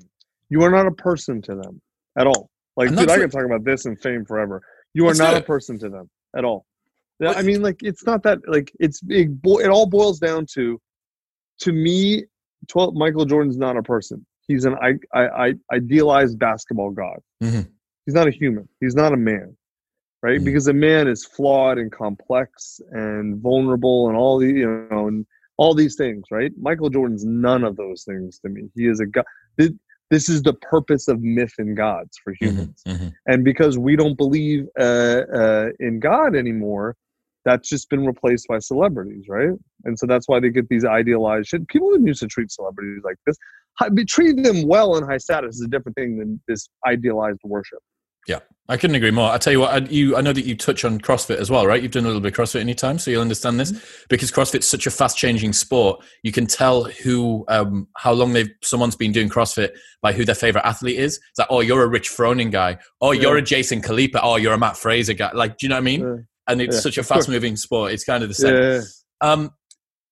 [0.51, 1.81] You are not a person to them
[2.19, 2.51] at all.
[2.77, 4.61] Like, dude, I can talk about this and fame forever.
[4.95, 6.67] You are not a person to them at all.
[7.25, 8.39] I mean, like, it's not that.
[8.47, 10.79] Like, it's it, bo- it all boils down to,
[11.61, 12.25] to me,
[12.69, 14.27] 12, Michael Jordan's not a person.
[14.49, 17.19] He's an I, I, I idealized basketball god.
[17.43, 17.69] Mhm.
[18.07, 18.69] He's not a human.
[18.81, 19.57] He's not a man,
[20.23, 20.41] right?
[20.41, 20.45] Mhm.
[20.45, 25.27] Because a man is flawed and complex and vulnerable and all the you know and
[25.59, 26.53] all these things, right?
[26.59, 28.71] Michael Jordan's none of those things to me.
[28.75, 29.25] He is a god.
[30.09, 33.13] This, is the purpose of myth and gods for humans, Mhm, mhm.
[33.27, 36.95] and because we don't believe uh, uh, in God anymore,
[37.45, 39.51] that's just been replaced by celebrities, right?
[39.85, 41.67] And so that's why they get these idealized shit.
[41.67, 43.37] People didn't used to treat celebrities like this.
[44.07, 47.81] Treating them well in high status is a different thing than this idealized worship.
[48.69, 49.31] I couldn't agree more.
[49.31, 51.67] I tell you what, I, you, I know that you touch on CrossFit as well,
[51.67, 51.81] right?
[51.81, 53.73] You've done a little bit of CrossFit your time, so you'll understand this.
[54.09, 58.97] Because CrossFit's such a fast-changing sport, you can tell who, um, how long they've someone's
[58.97, 61.21] been doing CrossFit by who their favorite athlete is.
[61.31, 62.79] It's like, oh, you're a Rich Froning guy.
[63.01, 64.19] Oh, you're a Jason Khalipa.
[64.21, 65.31] Oh, you're a Matt Fraser guy.
[65.33, 66.05] Like, do you know what I mean?
[66.05, 66.17] Uh,
[66.49, 67.93] and it's yeah, such a fast-moving sport.
[67.93, 68.55] It's kind of the same.
[68.55, 68.81] yeah.
[69.21, 69.51] Um,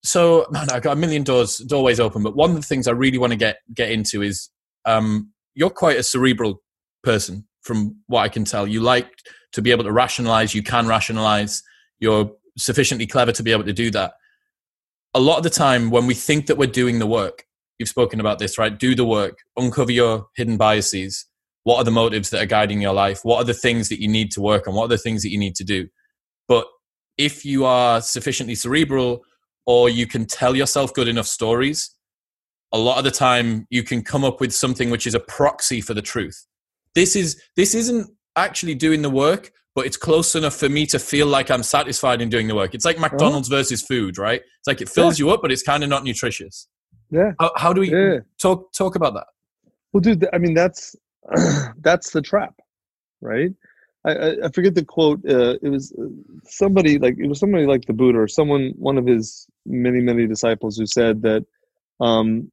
[0.04, 2.92] so man, I've got a million doors doorways open, but one of the things I
[2.92, 4.50] really want to get get into is
[4.84, 6.62] um, you're quite a cerebral
[7.02, 8.66] person, from what I can tell.
[8.66, 9.10] You like
[9.52, 10.54] to be able to rationalize.
[10.54, 11.62] You can rationalize.
[11.98, 14.12] You're sufficiently clever to be able to do that.
[15.14, 17.44] A lot of the time, when we think that we're doing the work,
[17.78, 18.78] you've spoken about this, right?
[18.78, 21.26] Do the work, uncover your hidden biases.
[21.64, 23.20] What are the motives that are guiding your life?
[23.22, 24.74] What are the things that you need to work on?
[24.74, 25.88] What are the things that you need to do?
[26.46, 26.66] But
[27.16, 29.22] if you are sufficiently cerebral
[29.66, 31.94] or you can tell yourself good enough stories,
[32.72, 35.80] a lot of the time you can come up with something which is a proxy
[35.80, 36.44] for the truth.
[36.94, 40.98] This is this isn't actually doing the work, but it's close enough for me to
[40.98, 42.74] feel like I'm satisfied in doing the work.
[42.74, 42.98] It's like.
[42.98, 44.40] McDonald's versus food, right?
[44.40, 45.26] It's like it fills yeah.
[45.26, 46.68] you up, but it's kind of not nutritious.
[47.10, 47.32] Yeah.
[47.38, 48.18] How, how do we yeah.
[48.40, 49.26] talk talk about that?
[49.92, 50.96] Well, dude, I mean that's
[51.78, 52.54] that's the trap,
[53.20, 53.52] right?
[54.06, 55.20] I, I forget the quote.
[55.28, 56.06] Uh, it was uh,
[56.44, 60.26] somebody like it was somebody like the Buddha or someone, one of his many many
[60.26, 61.44] disciples, who said that
[62.00, 62.50] um,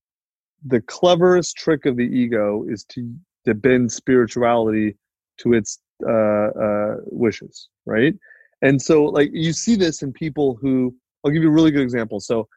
[0.65, 3.13] the cleverest trick of the ego is to
[3.45, 4.95] to bend spirituality
[5.39, 8.13] to its uh, uh, wishes, right?
[8.62, 11.82] And so, like you see this in people who I'll give you a really good
[11.82, 12.19] example.
[12.19, 12.47] So,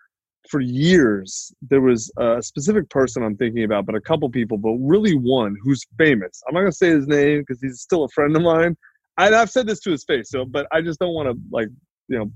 [0.50, 4.76] for years, there was a specific person I'm thinking about, but a couple people, but
[4.80, 6.42] really one who's famous.
[6.46, 8.76] I'm not gonna say his name because he's still a friend of mine.
[9.16, 11.68] And I've said this to his face, so but I just don't want to like
[12.08, 12.30] you know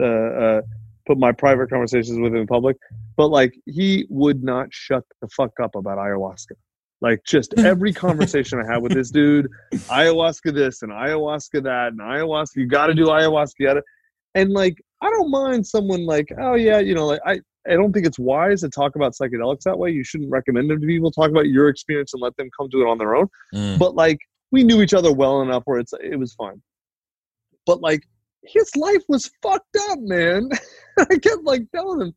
[0.00, 0.62] uh, uh,
[1.06, 2.76] put my private conversations with him in public.
[3.16, 6.56] But like he would not shut the fuck up about ayahuasca.
[7.02, 12.00] Like just every conversation I had with this dude, ayahuasca this and ayahuasca that and
[12.00, 13.82] ayahuasca, you got to do ayahuasca.
[14.34, 17.92] And like I don't mind someone like, oh yeah, you know, like I, I don't
[17.92, 19.90] think it's wise to talk about psychedelics that way.
[19.90, 21.10] You shouldn't recommend them to people.
[21.10, 23.28] Talk about your experience and let them come to it on their own.
[23.54, 23.78] Mm.
[23.78, 24.18] But like
[24.52, 26.62] we knew each other well enough where it's it was fine.
[27.66, 28.02] But like
[28.44, 30.48] his life was fucked up, man.
[30.98, 32.14] I kept like telling him,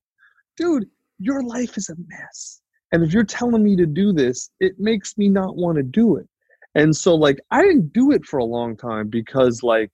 [0.58, 0.86] dude,
[1.20, 2.62] your life is a mess.
[2.96, 6.16] And if you're telling me to do this, it makes me not want to do
[6.16, 6.30] it.
[6.76, 9.92] And so like I didn't do it for a long time because like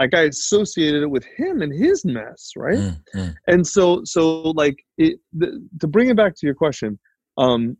[0.00, 2.78] like I associated it with him and his mess, right?
[2.78, 3.34] Mm, mm.
[3.46, 6.98] And so, so like it, the, to bring it back to your question,
[7.38, 7.76] um,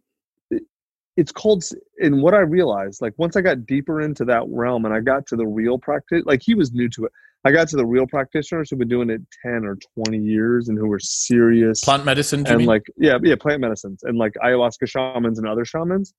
[1.16, 1.64] it's called.
[1.98, 5.26] And what I realized, like once I got deeper into that realm and I got
[5.28, 7.12] to the real practice, like he was new to it.
[7.44, 10.78] I got to the real practitioners who've been doing it ten or twenty years and
[10.78, 15.38] who were serious plant medicine, and like yeah, yeah, plant medicines and like ayahuasca shamans
[15.38, 16.14] and other shamans.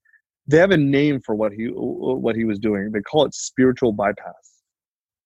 [0.47, 2.91] They have a name for what he what he was doing.
[2.91, 4.53] They call it spiritual bypass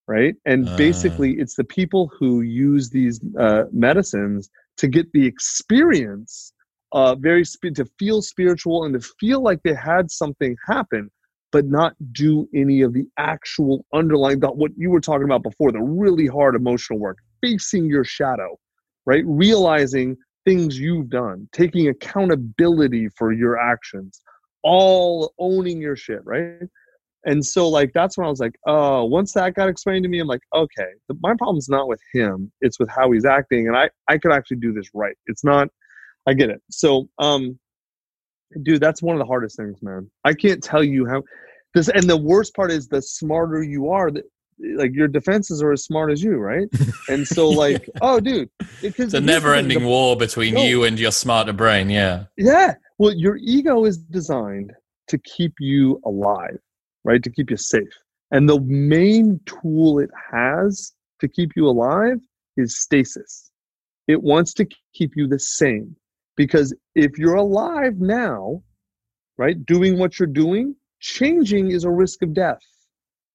[0.08, 0.36] right?
[0.46, 0.78] And uh.
[0.78, 6.54] basically, it's the people who use these uh, medicines to get the experience,
[6.92, 11.10] uh, very to feel spiritual and to feel like they had something happen,
[11.52, 15.82] but not do any of the actual underlying what you were talking about before, the
[15.82, 18.58] really hard emotional work, facing your shadow,
[19.06, 19.24] right?
[19.26, 24.22] Realizing things you've done, taking accountability for your actions,
[24.64, 26.68] all owning your shit, right?
[27.28, 30.20] and so like that's when i was like oh once that got explained to me
[30.20, 30.88] i'm like okay
[31.22, 34.58] my problem's not with him it's with how he's acting and i i could actually
[34.58, 35.68] do this right it's not
[36.28, 37.58] i get it so um
[38.64, 41.22] dude that's one of the hardest things man i can't tell you how
[41.74, 44.24] this and the worst part is the smarter you are that
[44.76, 46.68] like your defenses are as smart as you right
[47.10, 48.50] and so like oh dude
[48.82, 53.14] it's a never ending war between no, you and your smarter brain yeah yeah well
[53.14, 54.72] your ego is designed
[55.08, 56.58] to keep you alive
[57.08, 57.24] right?
[57.24, 57.90] To keep you safe.
[58.32, 62.20] And the main tool it has to keep you alive
[62.58, 63.50] is stasis.
[64.08, 65.96] It wants to keep you the same.
[66.38, 68.64] Because if you're alive now,
[69.38, 72.62] right, doing what you're doing, changing is a risk of death.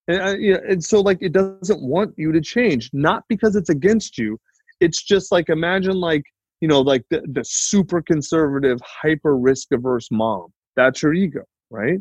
[0.09, 4.17] And, uh, and so, like, it doesn't want you to change, not because it's against
[4.17, 4.38] you.
[4.81, 6.23] It's just like, imagine, like,
[6.61, 10.47] you know, like the, the super conservative, hyper risk averse mom.
[10.77, 11.99] That's your ego, right?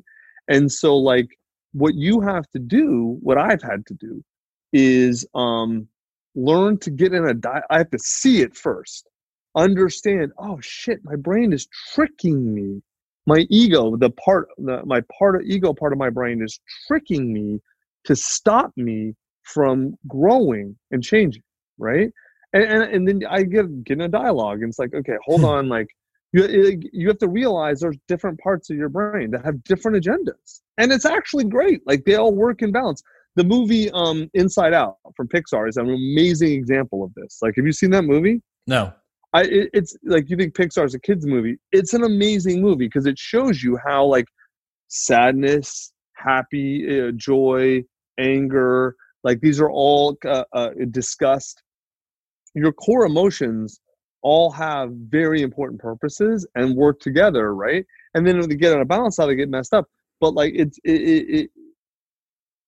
[0.48, 1.28] And so, like,
[1.74, 4.24] what you have to do, what I've had to do,
[4.74, 5.88] is um,
[6.36, 7.34] learn to get in a
[7.70, 9.10] I have to see it first,
[9.56, 10.32] understand.
[10.38, 12.82] Oh shit, my brain is tricking me.
[13.28, 17.32] My ego, the part, the, my part of ego part of my brain is tricking
[17.32, 17.60] me
[18.06, 21.44] to stop me from growing and changing,
[21.78, 22.12] right?
[22.54, 25.44] And and, and then I get get in a dialogue, and it's like, okay, hold
[25.44, 25.88] on, like
[26.34, 30.62] you, you have to realize there's different parts of your brain that have different agendas
[30.78, 33.02] and it's actually great like they all work in balance
[33.36, 37.66] the movie um, inside out from pixar is an amazing example of this like have
[37.66, 38.94] you seen that movie no
[39.34, 41.58] I, it, it's like you think Pixar is a kids movie.
[41.72, 44.26] It's an amazing movie because it shows you how like
[44.90, 47.84] sadness, happy, uh, joy,
[48.20, 51.62] anger, like these are all uh, uh, discussed.
[52.56, 53.80] Your core emotions
[54.24, 57.86] all have very important purposes and work together, right?
[58.14, 59.88] And then when they get on a balance, how they get messed up.
[60.20, 61.50] But like it's it, it, it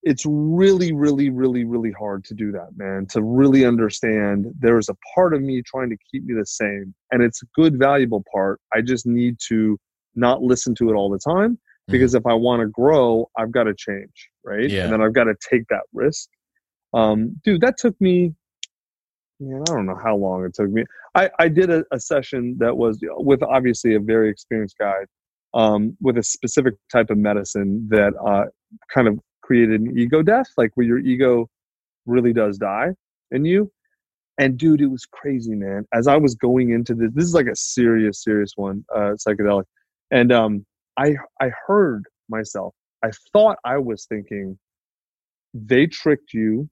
[0.04, 3.06] it's really, really, really, really hard to do that, man.
[3.12, 6.94] To really understand there is a part of me trying to keep me the same.
[7.12, 8.60] And it's a good, valuable part.
[8.74, 9.80] I just need to
[10.16, 11.92] not listen to it all the time mm-hmm.
[11.92, 14.70] because if I want to grow, I've got to change, right?
[14.70, 14.84] Yeah.
[14.84, 16.28] And then I've got to take that risk.
[16.94, 18.34] Um, dude, that took me,
[19.40, 20.84] man, I don't know how long it took me.
[21.16, 25.06] I, I did a, a session that was with obviously a very experienced guy
[25.54, 28.46] um, with a specific type of medicine that uh,
[28.94, 31.50] kind of created an ego death, like where your ego
[32.06, 32.92] really does die
[33.32, 33.72] in you.
[34.40, 35.86] And dude, it was crazy, man.
[35.94, 39.66] As I was going into this, this is like a serious, serious one, uh, psychedelic.
[40.10, 40.66] And um,
[40.98, 42.74] I I heard myself.
[43.04, 44.58] I thought I was thinking,
[45.54, 46.70] they tricked you.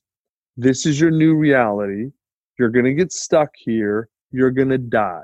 [0.58, 2.12] This is your new reality.
[2.58, 4.10] You're gonna get stuck here.
[4.32, 5.22] You're gonna die.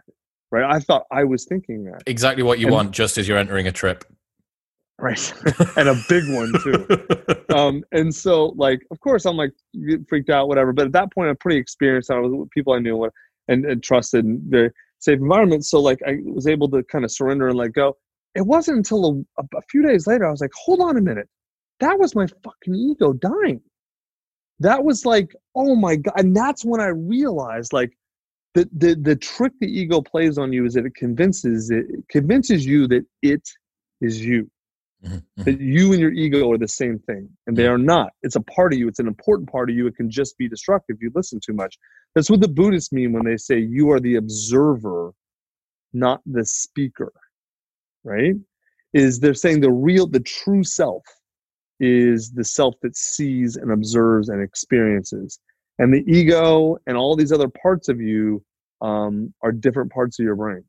[0.51, 0.63] Right?
[0.63, 2.03] I thought I was thinking that.
[2.05, 4.05] Exactly what you and, want, just as you're entering a trip
[4.99, 5.33] right.
[5.77, 7.55] And a big one too.
[7.55, 9.51] Um, and so like of course i'm like
[10.07, 12.11] freaked out whatever but at that point i'm pretty experienced.
[12.11, 13.09] I was with people i knew
[13.47, 15.65] and, and trusted and very safe environment.
[15.65, 17.95] So like i was able to kind of surrender and let go.
[18.35, 21.29] It wasn't until a, a few days later i was like hold on a minute.
[21.79, 23.61] That was my fucking ego dying.
[24.59, 27.91] That was like oh my god and that's when i realized like
[28.57, 32.65] the, the the trick the ego plays on you is that it convinces it convinces
[32.65, 33.47] you that it
[34.01, 34.49] is you
[35.05, 35.43] Mm-hmm.
[35.43, 38.13] That you and your ego are the same thing, and they are not.
[38.23, 38.87] It's a part of you.
[38.87, 39.85] It's an important part of you.
[39.85, 41.77] It can just be destructive if you listen too much.
[42.15, 45.13] That's what the Buddhists mean when they say you are the observer,
[45.93, 47.13] not the speaker.
[48.03, 48.35] Right?
[48.93, 51.03] Is they're saying the real, the true self
[51.79, 55.39] is the self that sees and observes and experiences,
[55.77, 58.43] and the ego and all these other parts of you
[58.81, 60.63] um, are different parts of your brain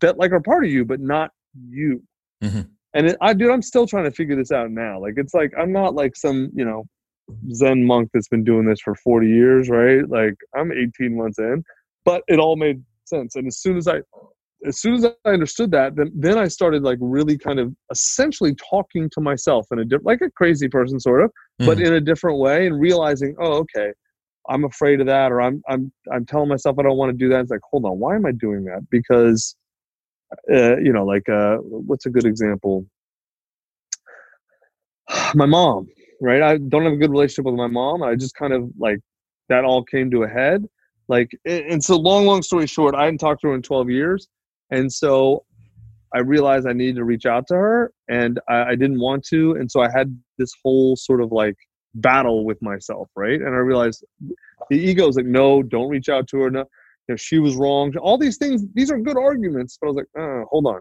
[0.00, 1.30] that like are part of you, but not
[1.68, 2.02] you.
[2.42, 5.00] Mm-hmm and it, I dude, I'm still trying to figure this out now.
[5.00, 6.84] Like it's like I'm not like some you know
[7.52, 10.08] Zen monk that's been doing this for 40 years, right?
[10.08, 11.62] Like I'm 18 months in,
[12.04, 13.36] but it all made sense.
[13.36, 14.00] And as soon as I
[14.66, 18.54] as soon as I understood that, then then I started like really kind of essentially
[18.70, 21.30] talking to myself in a different, like a crazy person sort of,
[21.60, 21.66] mm.
[21.66, 23.92] but in a different way, and realizing, oh, okay,
[24.48, 27.28] I'm afraid of that, or I'm I'm I'm telling myself I don't want to do
[27.30, 27.40] that.
[27.40, 28.86] It's like, hold on, why am I doing that?
[28.90, 29.54] Because
[30.52, 32.86] uh, you know, like uh, what's a good example?
[35.34, 35.86] my mom,
[36.20, 36.42] right?
[36.42, 38.02] I don't have a good relationship with my mom.
[38.02, 38.98] I just kind of like
[39.48, 40.66] that all came to a head.
[41.08, 44.28] Like, and so long, long story short, I hadn't talked to her in 12 years.
[44.70, 45.44] And so
[46.12, 49.52] I realized I needed to reach out to her and I, I didn't want to.
[49.52, 51.54] And so I had this whole sort of like
[51.94, 53.40] battle with myself, right?
[53.40, 54.04] And I realized
[54.70, 56.50] the ego is like, no, don't reach out to her.
[56.50, 56.64] No,
[57.08, 57.96] you know, she was wrong.
[57.96, 59.78] All these things, these are good arguments.
[59.80, 60.80] But I was like, uh, hold on.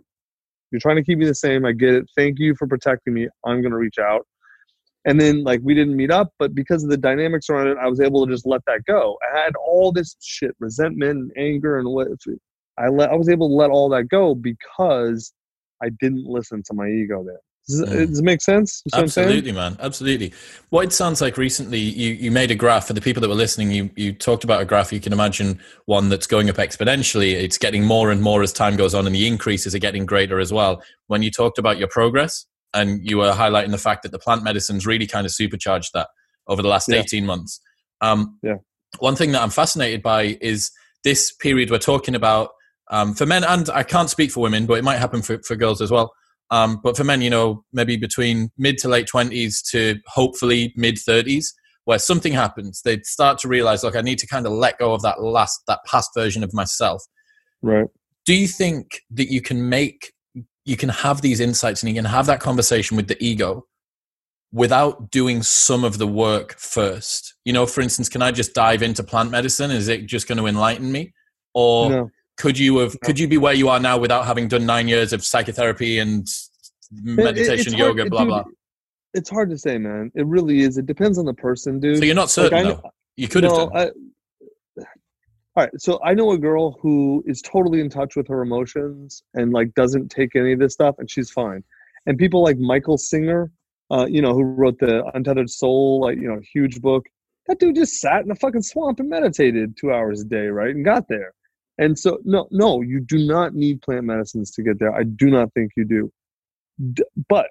[0.71, 1.65] You're trying to keep me the same.
[1.65, 2.05] I get it.
[2.15, 3.27] Thank you for protecting me.
[3.45, 4.25] I'm going to reach out.
[5.07, 7.87] And then, like, we didn't meet up, but because of the dynamics around it, I
[7.87, 9.15] was able to just let that go.
[9.31, 12.07] I had all this shit, resentment and anger, and what
[12.79, 15.31] I let, I was able to let all that go because
[15.83, 17.39] I didn't listen to my ego there.
[17.67, 18.07] Does, mm.
[18.07, 18.83] does it make sense?
[18.93, 19.75] Absolutely, man.
[19.79, 20.33] Absolutely.
[20.69, 23.35] What it sounds like recently, you, you made a graph for the people that were
[23.35, 23.71] listening.
[23.71, 24.93] You, you talked about a graph.
[24.93, 27.33] You can imagine one that's going up exponentially.
[27.33, 30.39] It's getting more and more as time goes on, and the increases are getting greater
[30.39, 30.83] as well.
[31.07, 34.43] When you talked about your progress, and you were highlighting the fact that the plant
[34.43, 36.09] medicines really kind of supercharged that
[36.47, 36.99] over the last yeah.
[36.99, 37.61] 18 months.
[38.01, 38.55] Um, yeah.
[38.99, 40.71] One thing that I'm fascinated by is
[41.05, 42.49] this period we're talking about
[42.91, 45.55] um, for men, and I can't speak for women, but it might happen for, for
[45.55, 46.11] girls as well
[46.51, 50.95] um, but for men, you know, maybe between mid to late 20s to hopefully mid
[50.95, 51.47] 30s,
[51.85, 54.93] where something happens, they start to realize, look, I need to kind of let go
[54.93, 57.03] of that last, that past version of myself.
[57.61, 57.87] Right.
[58.25, 60.13] Do you think that you can make,
[60.65, 63.65] you can have these insights and you can have that conversation with the ego
[64.51, 67.35] without doing some of the work first?
[67.43, 69.69] You know, for instance, can I just dive into plant medicine?
[69.69, 71.13] Is it just going to enlighten me?
[71.53, 74.65] Or no could you have could you be where you are now without having done
[74.65, 76.27] nine years of psychotherapy and
[76.91, 78.43] meditation it, yoga hard, blah dude, blah?
[79.13, 80.11] it's hard to say man.
[80.15, 80.77] It really is.
[80.77, 81.97] It depends on the person dude.
[81.97, 82.89] So you're not certain like, though.
[83.15, 83.77] you could no, have done.
[83.77, 83.91] I,
[85.57, 89.23] all right so i know a girl who is totally in touch with her emotions
[89.35, 91.63] and like doesn't take any of this stuff and she's fine.
[92.07, 93.51] And people like michael singer
[93.91, 97.05] uh, you know who wrote the untethered soul like you know huge book
[97.47, 100.75] that dude just sat in a fucking swamp and meditated two hours a day right
[100.75, 101.33] and got there
[101.77, 104.93] and so, no, no, you do not need plant medicines to get there.
[104.93, 106.11] I do not think you do.
[106.93, 107.47] D- but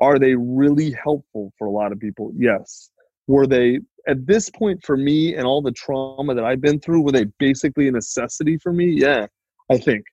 [0.00, 2.32] are they really helpful for a lot of people?
[2.36, 2.90] Yes.
[3.26, 7.02] Were they, at this point for me and all the trauma that I've been through,
[7.02, 8.86] were they basically a necessity for me?
[8.86, 9.26] Yeah,
[9.70, 10.04] I think.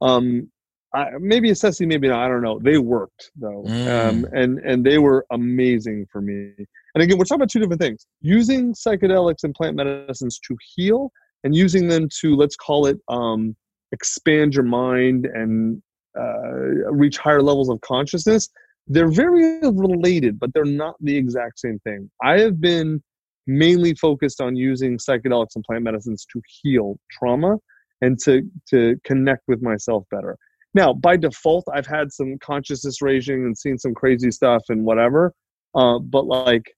[0.00, 0.50] Um,
[0.94, 2.24] I, maybe a necessity, maybe not.
[2.24, 2.58] I don't know.
[2.58, 4.08] They worked though, um, mm.
[4.08, 6.52] um, and and they were amazing for me.
[6.94, 11.10] And again, we're talking about two different things: using psychedelics and plant medicines to heal,
[11.44, 13.56] and using them to let's call it um,
[13.92, 15.82] expand your mind and
[16.18, 18.48] uh, reach higher levels of consciousness.
[18.86, 22.10] They're very related, but they're not the exact same thing.
[22.22, 23.02] I have been
[23.46, 27.56] mainly focused on using psychedelics and plant medicines to heal trauma
[28.00, 30.36] and to to connect with myself better.
[30.74, 35.32] Now, by default, I've had some consciousness raising and seen some crazy stuff and whatever,
[35.74, 36.74] uh, but like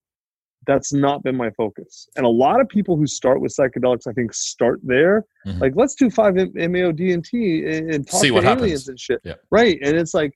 [0.67, 2.09] that's not been my focus.
[2.17, 5.25] And a lot of people who start with psychedelics, I think, start there.
[5.47, 5.59] Mm-hmm.
[5.61, 8.89] Like, let's do five MeO DMT and talk See to aliens happens.
[8.89, 9.21] and shit.
[9.25, 9.35] Yeah.
[9.51, 9.79] Right.
[9.83, 10.33] And it's like,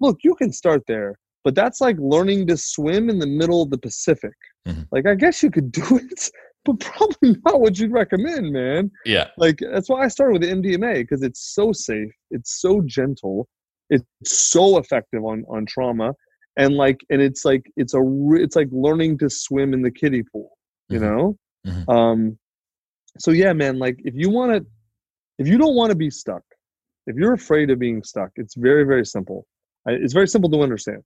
[0.00, 3.70] look, you can start there, but that's like learning to swim in the middle of
[3.70, 4.34] the Pacific.
[4.66, 4.82] Mm-hmm.
[4.90, 6.30] Like, I guess you could do it,
[6.64, 8.90] but probably not what you'd recommend, man.
[9.04, 9.28] Yeah.
[9.36, 13.48] Like, that's why I started with MDMA because it's so safe, it's so gentle,
[13.90, 16.14] it's so effective on on trauma
[16.56, 18.00] and like and it's like it's a
[18.34, 20.50] it's like learning to swim in the kiddie pool
[20.88, 21.02] you Mhm.
[21.02, 21.38] know?
[21.66, 21.88] Mhm.
[21.88, 22.38] um
[23.18, 24.66] so yeah man like if you want to
[25.38, 26.42] if you don't want to be stuck
[27.06, 29.46] if you're afraid of being stuck it's very very simple.
[29.86, 31.02] It's very simple to understand.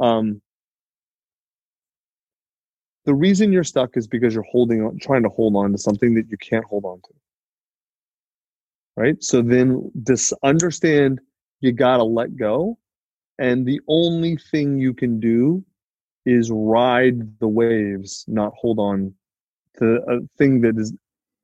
[0.00, 0.42] Um
[3.04, 6.14] the reason you're stuck is because you're holding on trying to hold on to something
[6.14, 7.14] that you can't hold on to.
[8.96, 9.22] Right?
[9.22, 11.20] So then this understand
[11.60, 12.78] you gotta let go
[13.38, 15.64] and the only thing you can do
[16.26, 19.12] is ride the waves not hold on
[19.78, 20.92] to a thing that is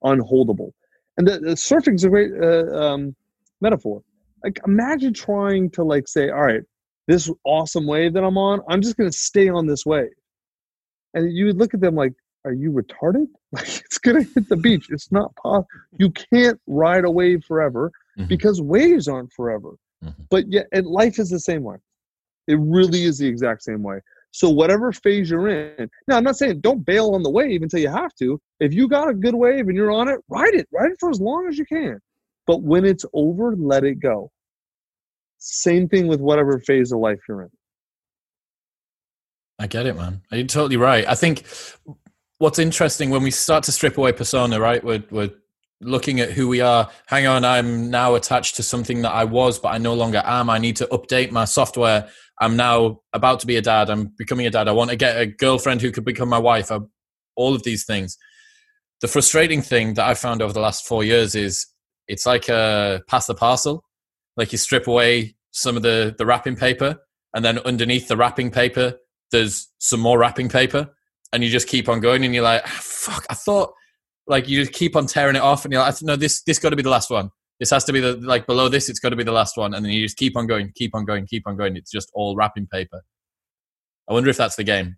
[0.05, 0.70] unholdable.
[1.16, 3.16] And the, the surfing is a great uh, um,
[3.61, 4.03] metaphor.
[4.45, 6.62] Like imagine trying to like say all right
[7.09, 10.11] this awesome wave that i'm on i'm just going to stay on this wave.
[11.14, 12.12] And you would look at them like
[12.45, 13.26] are you retarded?
[13.53, 14.89] Like it's going to hit the beach.
[14.91, 15.66] It's not possible
[15.99, 18.28] you can't ride a wave forever Mhm.
[18.28, 19.70] because waves aren't forever
[20.05, 20.14] Mhm.
[20.30, 21.76] but yet and life is the same way
[22.46, 26.36] it really is the exact same way so whatever phase you're in now i'm not
[26.36, 29.34] saying don't bail on the wave until you have to if you got a good
[29.34, 31.99] wave and you're on it ride it ride it for as long as you can
[32.46, 34.30] but when it's over let it go
[35.38, 37.51] same thing with whatever phase of life you're in
[39.59, 40.22] I get it, man.
[40.30, 41.05] You're totally right.
[41.09, 41.44] I think
[42.38, 44.82] what's interesting when we start to strip away persona, right?
[44.82, 45.30] We're, we're
[45.81, 46.91] looking at who we are.
[47.07, 50.51] Hang on, I'm now attached to something that I was, but I no longer am.
[50.51, 52.09] I need to update my software.
[52.41, 53.91] I'm now about to be a dad.
[53.91, 54.68] I'm becoming a dad.
[54.68, 56.70] I want to get a girlfriend who could become my wife.
[56.70, 56.81] I,
[57.37, 58.16] all of these things.
[59.01, 61.66] The frustrating thing that I've found over the last four years is
[62.09, 63.85] it's like a pass the parcel.
[64.37, 66.99] Like you strip away some of the, the wrapping paper,
[67.35, 68.95] and then underneath the wrapping paper,
[69.31, 70.91] there's some more wrapping paper
[71.33, 73.72] and you just keep on going and you're like "Ah, fuck i thought
[74.29, 76.70] like you just keep on tearing it off and you're like no this this got
[76.70, 77.31] to be the last one.
[77.59, 79.74] This has to be the like below this it's got to be the last one.
[79.74, 81.76] And then you just keep on going keep on going keep on going.
[81.76, 83.03] It's just all wrapping paper.
[84.09, 84.97] I wonder if that's the game.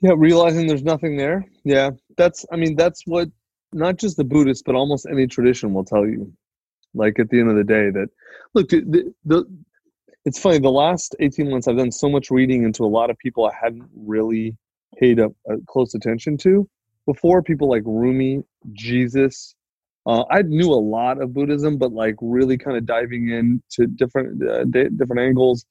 [0.00, 1.44] Yeah realizing there's nothing there.
[1.64, 3.28] Yeah that's i mean that's what
[3.72, 6.32] not just the buddhists but almost any tradition will tell you.
[6.94, 8.08] Like at the end of the day that
[8.54, 9.44] look the, the
[10.24, 13.18] it's funny the last 18 months i've done so much reading into a lot of
[13.18, 14.56] people i hadn't really
[14.98, 16.68] paid up uh, close attention to
[17.06, 18.42] before people like rumi
[18.72, 19.54] jesus
[20.06, 24.42] uh, i knew a lot of buddhism but like really kind of diving into different
[24.48, 25.66] uh, di- different angles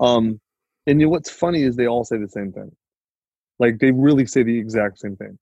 [0.00, 0.40] um
[0.86, 2.72] and you know what's funny is they all say the same thing.
[3.58, 5.38] Like they really say the exact same thing.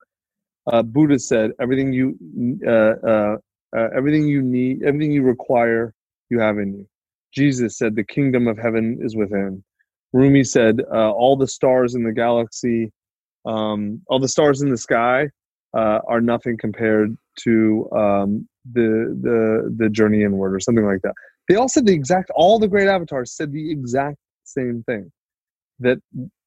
[0.71, 2.19] Uh, buddha said everything you
[2.67, 2.71] uh,
[3.07, 3.37] uh,
[3.77, 5.95] uh, everything you need everything you require
[6.31, 6.89] you have in you.
[7.33, 9.65] Jesus said, The kingdom of heaven is within.
[10.13, 12.93] Rumi said, All the stars in the galaxy,
[13.47, 15.29] um, all the stars in the sky
[15.77, 21.15] uh, are nothing compared to um, the, the, the journey inward, or something like that.
[21.49, 25.11] They all said the exact, all the great avatars said the exact same thing
[25.81, 25.99] that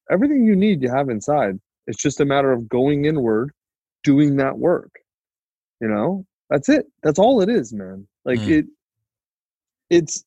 [0.09, 1.59] everything you need you have inside.
[1.87, 3.51] It's just a matter of going inward,
[4.03, 4.91] doing that work.
[5.81, 6.85] You know, that's it.
[7.01, 8.07] That's all it is, man.
[8.23, 8.59] Like Mm.
[8.59, 8.65] it,
[9.89, 10.23] it's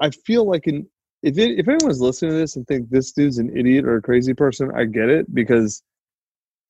[0.00, 0.86] I feel like in
[1.22, 4.02] if it, if anyone's listening to this and think this dude's an idiot or a
[4.02, 5.82] crazy person, I get it because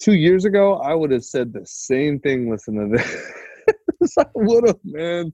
[0.01, 2.51] two years ago I would have said the same thing.
[2.51, 2.97] Listen to
[4.01, 5.33] this, I would have, man.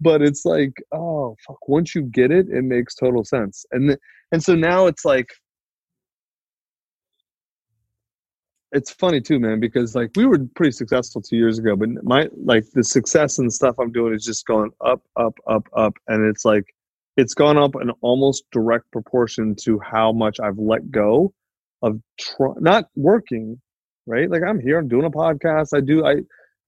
[0.00, 1.68] But it's like, oh fuck!
[1.68, 3.64] Once you get it, it makes total sense.
[3.70, 4.00] And th-
[4.32, 5.28] and so now it's like,
[8.72, 12.28] it's funny too, man, because like we were pretty successful two years ago, but my
[12.34, 16.28] like the success and stuff I'm doing is just going up, up, up, up, and
[16.28, 16.74] it's like
[17.16, 21.32] it's gone up in almost direct proportion to how much I've let go
[21.82, 23.60] of tr- not working,
[24.06, 24.28] right?
[24.28, 26.16] Like I'm here, I'm doing a podcast, I do, I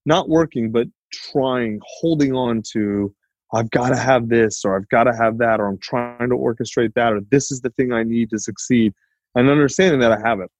[0.05, 3.13] not working, but trying, holding on to.
[3.53, 6.35] I've got to have this, or I've got to have that, or I'm trying to
[6.35, 8.93] orchestrate that, or this is the thing I need to succeed.
[9.35, 10.51] and understanding that I have it.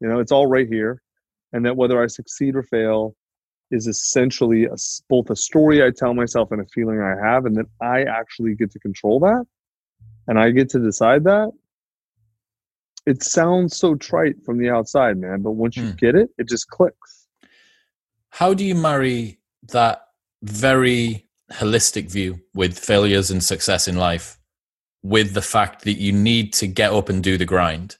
[0.00, 1.00] You know, it's all right here,
[1.52, 3.16] and that whether I succeed or fail
[3.70, 4.76] is essentially a,
[5.08, 8.54] both a story I tell myself and a feeling I have, and that I actually
[8.54, 9.44] get to control that,
[10.26, 11.52] and I get to decide that.
[13.06, 15.96] It sounds so trite from the outside, man, but once you mm.
[15.96, 17.28] get it, it just clicks.
[18.30, 19.38] How do you marry
[19.70, 20.08] that
[20.42, 24.38] very holistic view with failures and success in life
[25.02, 27.96] with the fact that you need to get up and do the grind?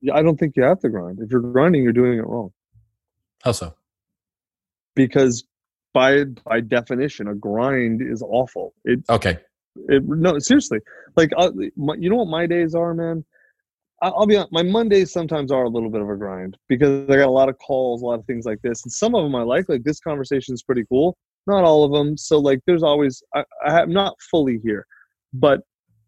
[0.00, 1.18] Yeah, I don't think you have to grind.
[1.20, 2.52] If you're grinding, you're doing it wrong.
[3.42, 3.74] How so?
[4.98, 5.44] Because
[5.94, 8.74] by by definition, a grind is awful.
[8.84, 9.38] It okay.
[9.88, 10.80] It, no, seriously.
[11.16, 13.24] Like, uh, my, you know what my days are, man.
[14.02, 17.16] I'll be honest, my Mondays sometimes are a little bit of a grind because I
[17.16, 19.34] got a lot of calls, a lot of things like this, and some of them
[19.34, 19.68] I like.
[19.68, 21.16] Like this conversation is pretty cool.
[21.46, 22.16] Not all of them.
[22.16, 24.86] So like, there's always I, I am not fully here,
[25.32, 25.60] but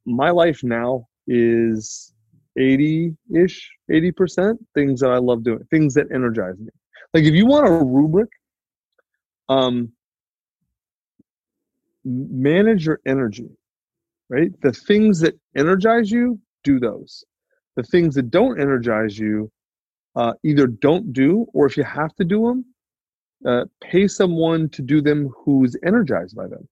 [0.07, 2.13] my life now is
[2.59, 6.71] 80 ish, 80 percent things that I love doing, things that energize me.
[7.15, 8.29] Like if you want a rubric,
[9.51, 9.93] um,
[12.05, 13.51] manage your energy,
[14.31, 14.51] right?
[14.63, 17.25] The things that energize you, do those.
[17.77, 19.51] The things that don't energize you
[20.17, 22.65] uh, either don't do or if you have to do them
[23.47, 26.69] uh, pay someone to do them who's energized by them.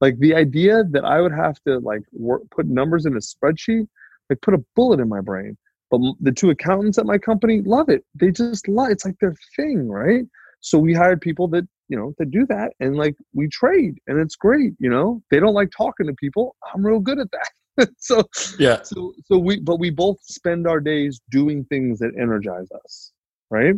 [0.00, 3.88] Like the idea that i would have to like work, put numbers in a spreadsheet
[4.30, 5.56] like put a bullet in my brain
[5.90, 8.04] but the two accountants at my company love it.
[8.14, 10.24] They just love it's like their thing right?
[10.60, 14.18] So we hired people that you know to do that and like we trade and
[14.20, 15.22] it's great you know?
[15.30, 16.56] They don't like talking to people.
[16.74, 17.48] I'm real good at that.
[17.98, 18.22] So
[18.58, 18.82] yeah.
[18.84, 23.12] so so we but we both spend our days doing things that energize us
[23.54, 23.74] right?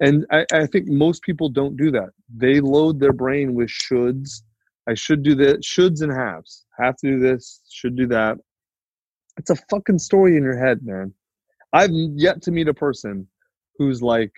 [0.00, 2.10] And I, I think most people don't do that.
[2.34, 4.42] They load their brain with shoulds.
[4.88, 6.64] I should do this shoulds and haves.
[6.78, 8.38] Have to do this should do that.
[9.36, 11.12] It's a fucking story in your head man.
[11.72, 13.26] I've yet to meet a person
[13.76, 14.32] who's like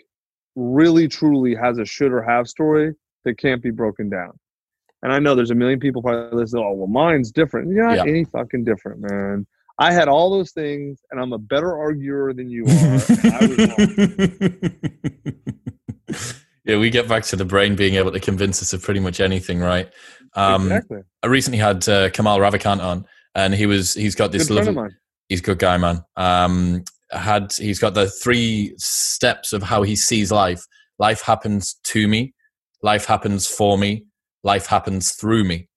[0.61, 2.94] really truly has a should or have story
[3.24, 4.32] that can't be broken down
[5.02, 6.64] and I know there's a million people probably listening.
[6.64, 7.70] Oh, well, mine's different.
[7.70, 8.11] You're not yeah.
[8.11, 9.46] any fucking different, man.
[9.78, 13.00] I had all those things, and I'm a better arguer than you are.
[16.64, 19.20] yeah, we get back to the brain being able to convince us of pretty much
[19.20, 19.90] anything, right?
[20.34, 21.00] Um, exactly.
[21.22, 24.90] I recently had uh, Kamal Ravikant on, and he was he's got this good lovely.
[25.30, 26.04] He's a good guy, man.
[26.14, 30.64] Um, had he's got the three steps of how he sees life.
[30.98, 32.34] Life happens to me.
[32.82, 34.06] Life happens for me.
[34.44, 35.68] Life happens through me.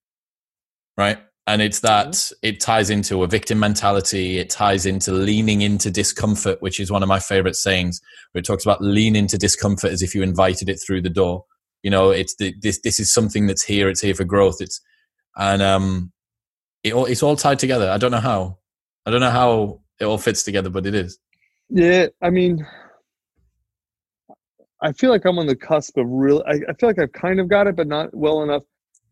[0.97, 1.17] Right?
[1.45, 2.35] And it's that mm-hmm.
[2.41, 4.37] it ties into a victim mentality.
[4.37, 7.99] It ties into leaning into discomfort which is one of my favorite sayings.
[8.31, 11.45] Where it talks about lean into discomfort as if you invited it through the door.
[11.81, 13.89] You know it's the, this this is something that's here.
[13.89, 14.57] It's here for growth.
[14.59, 14.79] It's
[15.35, 16.11] and um
[16.83, 17.89] it all it's all tied together.
[17.89, 18.59] I don't know how.
[19.05, 21.19] I don't know how it all fits together but it is
[21.73, 22.65] yeah i mean
[24.83, 26.43] I feel like I'm on the cusp of real.
[26.45, 28.63] I, I, feel like I've kind of got it, but not well enough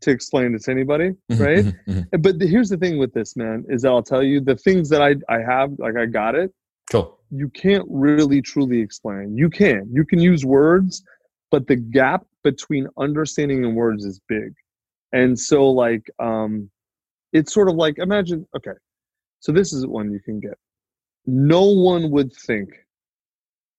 [0.02, 1.66] to explain it to anybody, mm-hmm, right?
[1.66, 2.22] Mm-hmm, mm-hmm.
[2.22, 5.02] But the, here's the thing with this, man, is I'll tell you the things that
[5.02, 6.52] I I have, like I got it.
[6.92, 7.18] Cool.
[7.30, 9.38] You can't really truly explain.
[9.38, 9.88] You can.
[9.92, 11.04] You can use words,
[11.50, 14.54] but the gap between understanding and words is big,
[15.14, 16.70] and so like um,
[17.32, 18.46] it's sort of like imagine.
[18.58, 18.78] Okay,
[19.40, 20.58] so this is one you can get.
[21.26, 22.70] No one would think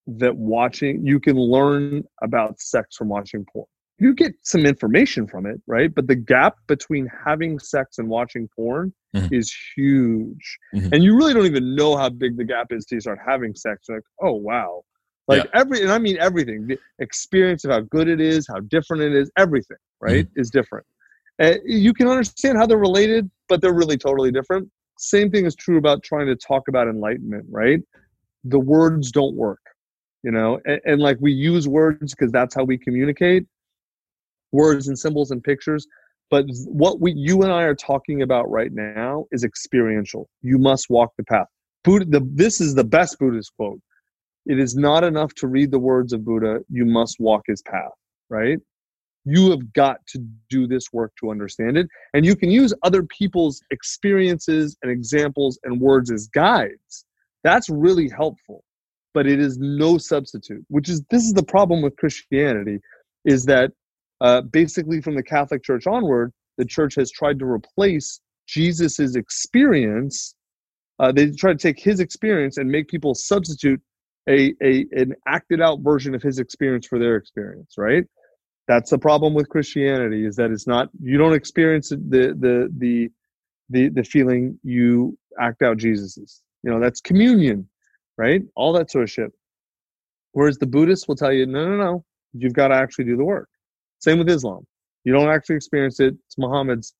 [0.07, 3.65] that watching you can learn about sex from watching porn
[3.99, 8.49] you get some information from it right but the gap between having sex and watching
[8.55, 9.33] porn mm-hmm.
[9.33, 10.93] is huge mm-hmm.
[10.93, 13.55] and you really don't even know how big the gap is till you start having
[13.55, 14.81] sex You're like oh wow
[15.27, 15.59] like yeah.
[15.61, 19.13] every and i mean everything the experience of how good it is how different it
[19.13, 20.41] is everything right mm-hmm.
[20.41, 20.85] is different
[21.41, 25.55] uh, you can understand how they're related but they're really totally different same thing is
[25.55, 27.81] true about trying to talk about enlightenment right?
[28.43, 29.59] The words don't work
[30.23, 30.59] you know?
[30.65, 33.45] And, and like we use words because that's how we communicate
[34.51, 35.87] words and symbols and pictures
[36.31, 40.29] but what we you and i are talking about right now is experiential.
[40.41, 41.47] You must walk the path.
[41.83, 43.79] Buddha the, this is the best buddhist quote.
[44.45, 47.91] It is not enough to read the words of buddha you must walk his path
[48.29, 48.59] right
[49.25, 51.87] you have got to do this work to understand it.
[52.13, 57.05] And you can use other people's experiences and examples and words as guides.
[57.43, 58.63] That's really helpful
[59.13, 62.79] but it is no substitute which is this is the problem with christianity
[63.25, 63.71] is that
[64.21, 70.35] uh, basically from the catholic church onward the church has tried to replace jesus's experience
[70.99, 73.81] uh, they try to take his experience and make people substitute
[74.29, 78.05] a, a an acted out version of his experience for their experience right
[78.67, 83.09] that's the problem with christianity is that it's not you don't experience the the the
[83.69, 87.67] the, the feeling you act out jesus's you know that's communion
[88.17, 88.41] right?
[88.55, 89.31] All that sort of shit.
[90.31, 93.25] Whereas the Buddhists will tell you, no, no, no, you've got to actually do the
[93.25, 93.49] work.
[93.99, 94.65] Same with Islam.
[95.03, 96.15] You don't actually experience it.
[96.25, 96.93] It's Muhammad's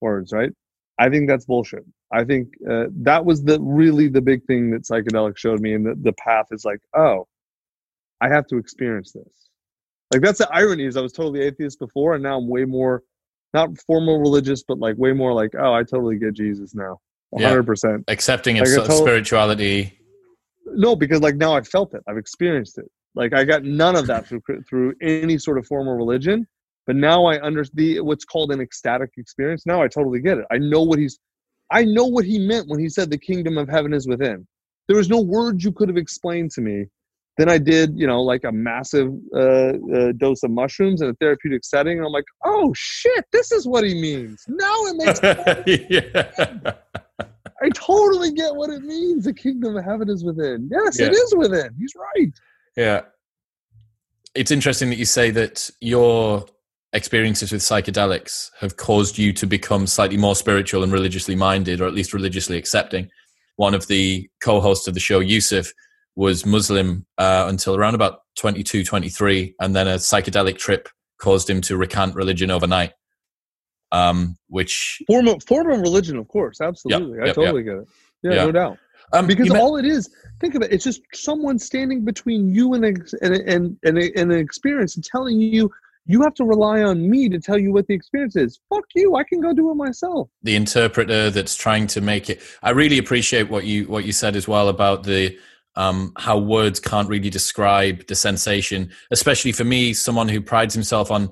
[0.00, 0.50] words, right?
[0.98, 1.84] I think that's bullshit.
[2.12, 5.86] I think uh, that was the really the big thing that psychedelics showed me, and
[5.86, 7.26] the, the path is like, oh,
[8.20, 9.50] I have to experience this.
[10.12, 13.02] Like that's the irony is I was totally atheist before, and now I'm way more,
[13.54, 16.98] not formal religious, but like way more like, oh, I totally get Jesus now,
[17.30, 17.56] 100.
[17.56, 17.62] Yeah.
[17.64, 19.98] percent Accepting of like spirituality.
[20.66, 22.90] No, because like now I felt it, I've experienced it.
[23.14, 26.46] Like I got none of that through through any sort of formal religion,
[26.86, 29.64] but now I understand what's called an ecstatic experience.
[29.66, 30.44] Now I totally get it.
[30.50, 31.18] I know what he's,
[31.70, 34.46] I know what he meant when he said the kingdom of heaven is within.
[34.88, 36.86] There was no words you could have explained to me.
[37.38, 41.14] Then I did, you know, like a massive uh, uh, dose of mushrooms in a
[41.14, 41.96] therapeutic setting.
[41.96, 44.44] And I'm like, oh shit, this is what he means.
[44.48, 45.22] Now it makes
[45.90, 46.74] yeah.
[47.62, 49.24] I totally get what it means.
[49.24, 50.68] The kingdom of heaven is within.
[50.70, 51.06] Yes, yeah.
[51.06, 51.74] it is within.
[51.78, 52.32] He's right.
[52.76, 53.02] Yeah.
[54.34, 56.44] It's interesting that you say that your
[56.92, 61.86] experiences with psychedelics have caused you to become slightly more spiritual and religiously minded, or
[61.86, 63.08] at least religiously accepting.
[63.56, 65.72] One of the co hosts of the show, Yusuf,
[66.16, 70.88] was Muslim uh, until around about 22, 23, and then a psychedelic trip
[71.18, 72.92] caused him to recant religion overnight.
[73.92, 77.18] Um, which form of, form of religion, of course, absolutely.
[77.18, 77.74] Yep, I totally yep.
[77.74, 77.88] get it.
[78.36, 78.78] Yeah, no doubt.
[79.12, 80.08] Um, because all it is,
[80.40, 84.32] think of it, it's just someone standing between you and, a, and, and, and, and
[84.32, 85.70] an experience and telling you
[86.06, 88.58] you have to rely on me to tell you what the experience is.
[88.68, 89.14] Fuck you.
[89.16, 90.28] I can go do it myself.
[90.42, 92.42] The interpreter that's trying to make it.
[92.62, 95.38] I really appreciate what you what you said as well about the
[95.76, 101.10] um, how words can't really describe the sensation, especially for me, someone who prides himself
[101.10, 101.30] on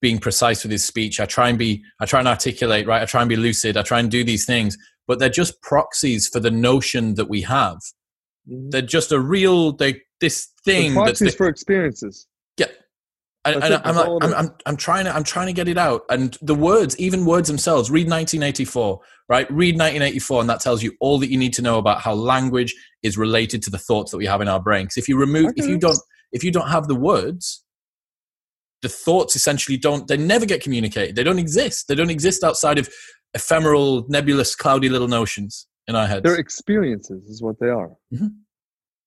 [0.00, 1.20] being precise with his speech.
[1.20, 3.02] I try and be, I try and articulate, right?
[3.02, 3.76] I try and be lucid.
[3.76, 4.76] I try and do these things,
[5.06, 7.78] but they're just proxies for the notion that we have.
[8.48, 8.70] Mm-hmm.
[8.70, 10.90] They're just a real, they this thing.
[10.90, 12.26] The proxies that's the, for experiences.
[13.54, 16.04] And I'm, like, I'm, I'm, I'm trying to I'm trying to get it out.
[16.10, 19.50] And the words, even words themselves, read 1984, right?
[19.50, 22.74] Read 1984, and that tells you all that you need to know about how language
[23.02, 24.96] is related to the thoughts that we have in our brains.
[24.96, 25.62] If you remove, okay.
[25.62, 25.98] if you don't,
[26.32, 27.64] if you don't have the words,
[28.82, 30.06] the thoughts essentially don't.
[30.06, 31.16] They never get communicated.
[31.16, 31.88] They don't exist.
[31.88, 32.88] They don't exist outside of
[33.34, 36.22] ephemeral, nebulous, cloudy little notions in our heads.
[36.22, 37.90] They're experiences, is what they are.
[38.12, 38.28] Mm-hmm.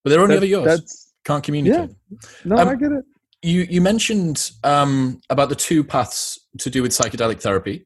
[0.04, 0.66] But they're only that, ever yours.
[0.66, 1.92] That's can't communicate.
[2.10, 2.18] Yeah.
[2.46, 3.06] No, um, I get it
[3.42, 7.86] you you mentioned um, about the two paths to do with psychedelic therapy.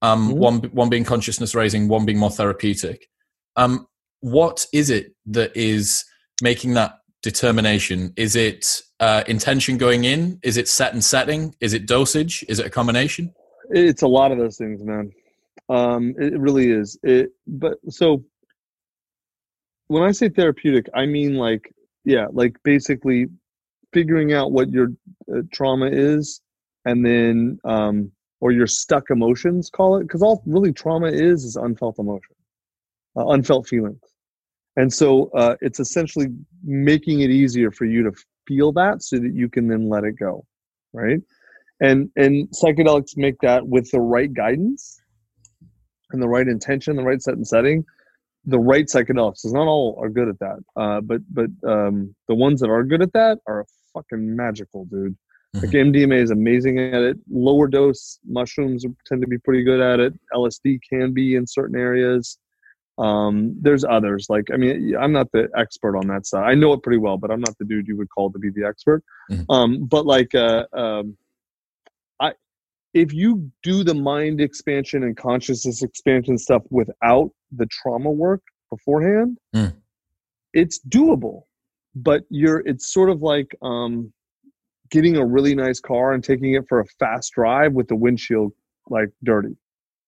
[0.00, 0.38] Um, mm-hmm.
[0.38, 3.08] One one being consciousness raising, one being more therapeutic.
[3.56, 3.86] Um,
[4.20, 6.04] what is it that is
[6.42, 8.12] making that determination?
[8.16, 10.38] Is it uh, intention going in?
[10.42, 11.54] Is it set and setting?
[11.60, 12.44] Is it dosage?
[12.48, 13.32] Is it a combination?
[13.70, 15.12] It's a lot of those things, man.
[15.68, 16.98] Um, it really is.
[17.02, 18.24] It, but so
[19.86, 21.72] when I say therapeutic, I mean like
[22.04, 23.26] yeah, like basically
[23.92, 24.88] figuring out what your
[25.34, 26.40] uh, trauma is
[26.84, 31.56] and then um, or your stuck emotions call it because all really trauma is is
[31.56, 32.34] unfelt emotion
[33.16, 34.00] uh, unfelt feelings.
[34.76, 36.28] And so uh, it's essentially
[36.64, 38.12] making it easier for you to
[38.48, 40.44] feel that so that you can then let it go
[40.92, 41.20] right?
[41.80, 45.00] And and psychedelics make that with the right guidance
[46.12, 47.84] and the right intention the right set and setting
[48.44, 52.60] the right psychedelics not all are good at that uh, but but um, the ones
[52.60, 53.64] that are good at that are
[53.94, 55.16] fucking magical, dude.
[55.54, 55.66] Mm-hmm.
[55.66, 57.18] Like MDMA is amazing at it.
[57.30, 60.14] Lower dose mushrooms tend to be pretty good at it.
[60.34, 62.38] LSD can be in certain areas.
[62.98, 64.26] Um, there's others.
[64.28, 66.44] Like, I mean, I'm not the expert on that side.
[66.44, 68.50] I know it pretty well, but I'm not the dude you would call to be
[68.50, 69.02] the expert.
[69.30, 69.50] Mm-hmm.
[69.50, 71.16] Um, but like, uh, um,
[72.20, 72.32] I,
[72.94, 79.38] if you do the mind expansion and consciousness expansion stuff without the trauma work beforehand,
[79.54, 79.74] mm.
[80.54, 81.42] it's doable
[81.94, 84.12] but you're it's sort of like um,
[84.90, 88.52] getting a really nice car and taking it for a fast drive with the windshield
[88.88, 89.56] like dirty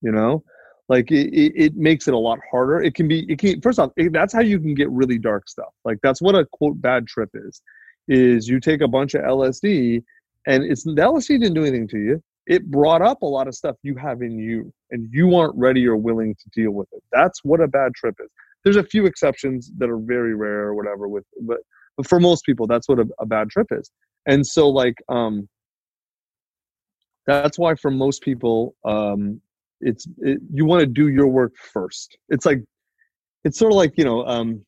[0.05, 0.45] you know?
[0.89, 2.81] Like it, it, it makes it a lot harder.
[2.83, 5.49] It can be it can first off it, that's how you can get really dark
[5.49, 5.73] stuff.
[5.85, 7.63] Like that's what a quote bad trip is
[8.07, 10.05] is you take a bunch of lsd
[10.47, 12.23] and it's the lsd didn't do anything to you.
[12.47, 15.87] It brought up a lot of stuff you have in you and you aren't ready
[15.87, 17.03] or willing to deal with it.
[17.11, 18.29] That's what a bad trip is
[18.65, 21.59] there's a few exceptions that are very rare or whatever with but
[21.97, 23.91] but for most people that's what a, a bad trip is.
[24.27, 25.49] And so like um
[27.27, 29.41] that's why for most people um
[29.81, 32.17] it's it, you want to do your work first.
[32.29, 32.63] It's like
[33.45, 34.65] it's sort of like you know um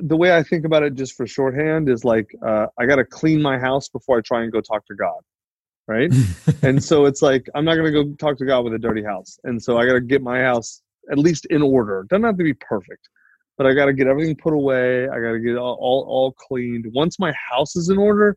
[0.00, 3.04] the way i think about it just for shorthand is like uh, i got to
[3.04, 5.20] clean my house before i try and go talk to god
[5.86, 6.10] right?
[6.62, 9.02] And so it's like i'm not going to go talk to god with a dirty
[9.02, 9.38] house.
[9.44, 12.44] And so i got to get my house at least in order doesn't have to
[12.44, 13.08] be perfect
[13.56, 15.04] but I got to get everything put away.
[15.08, 16.86] I got to get all, all all cleaned.
[16.92, 18.36] Once my house is in order,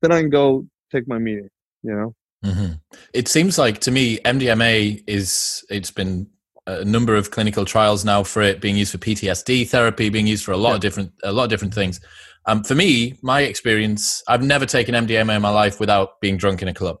[0.00, 1.48] then I can go take my meeting.
[1.82, 2.14] You know.
[2.44, 2.72] Mm-hmm.
[3.12, 6.28] It seems like to me, MDMA is it's been
[6.66, 10.44] a number of clinical trials now for it being used for PTSD therapy, being used
[10.44, 10.74] for a lot yeah.
[10.76, 12.00] of different a lot of different things.
[12.46, 16.62] Um, for me, my experience, I've never taken MDMA in my life without being drunk
[16.62, 16.96] in a club.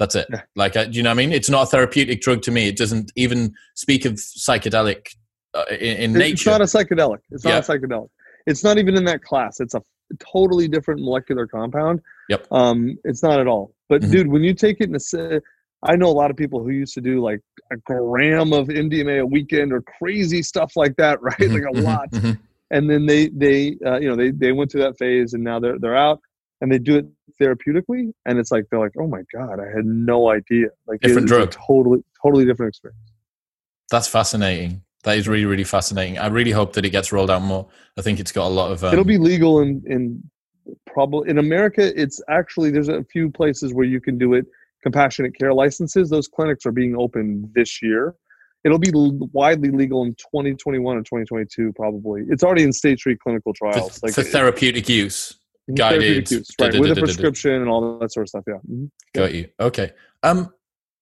[0.00, 0.26] That's it.
[0.32, 0.40] Yeah.
[0.56, 1.32] Like, uh, do you know what I mean?
[1.32, 2.66] It's not a therapeutic drug to me.
[2.66, 5.14] It doesn't even speak of psychedelic
[5.52, 6.32] uh, in, in nature.
[6.32, 7.18] It's not a psychedelic.
[7.30, 7.58] It's not yeah.
[7.58, 8.08] a psychedelic.
[8.46, 9.60] It's not even in that class.
[9.60, 9.82] It's a
[10.18, 12.00] totally different molecular compound.
[12.30, 12.46] Yep.
[12.50, 13.74] Um, it's not at all.
[13.90, 14.10] But mm-hmm.
[14.10, 15.40] dude, when you take it in a,
[15.82, 17.40] I know a lot of people who used to do like
[17.70, 21.36] a gram of MDMA a weekend or crazy stuff like that, right?
[21.36, 21.52] Mm-hmm.
[21.52, 21.84] Like a mm-hmm.
[21.84, 22.10] lot.
[22.12, 22.40] Mm-hmm.
[22.70, 25.60] And then they they uh, you know they they went through that phase and now
[25.60, 26.20] they're they're out
[26.60, 27.06] and they do it
[27.40, 31.26] therapeutically and it's like they're like oh my god I had no idea like different
[31.26, 32.98] drug totally totally different experience.
[33.90, 34.82] That's fascinating.
[35.04, 36.18] That is really really fascinating.
[36.18, 37.68] I really hope that it gets rolled out more.
[37.96, 38.84] I think it's got a lot of.
[38.84, 40.22] Um, It'll be legal in in
[40.86, 41.98] probably in America.
[42.00, 44.46] It's actually there's a few places where you can do it
[44.82, 46.10] compassionate care licenses.
[46.10, 48.14] Those clinics are being opened this year.
[48.62, 48.90] It'll be
[49.32, 52.24] widely legal in 2021 or 2022, probably.
[52.28, 55.34] It's already in stage three clinical trials, for, like for therapeutic use,
[55.74, 58.44] guided, use, right, with a prescription and all that sort of stuff.
[58.46, 58.54] Yeah.
[58.54, 58.86] Mm-hmm.
[59.14, 59.48] Got you.
[59.58, 59.92] Okay.
[60.22, 60.52] Um,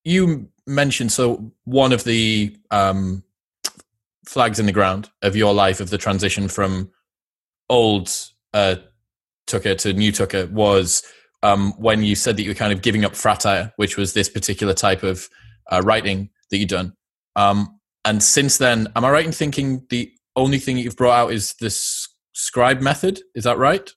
[0.05, 3.23] you mentioned so one of the um
[4.27, 6.91] flags in the ground of your life of the transition from
[7.71, 8.11] old
[8.53, 8.77] uh
[9.47, 11.03] Tucker to new Tucker was
[11.43, 14.29] um, when you said that you were kind of giving up fratire, which was this
[14.29, 15.29] particular type of
[15.71, 16.95] uh, writing that you'd done.
[17.37, 21.19] Um, and since then, am I right in thinking the only thing that you've brought
[21.19, 23.21] out is this scribe method?
[23.35, 23.91] Is that right?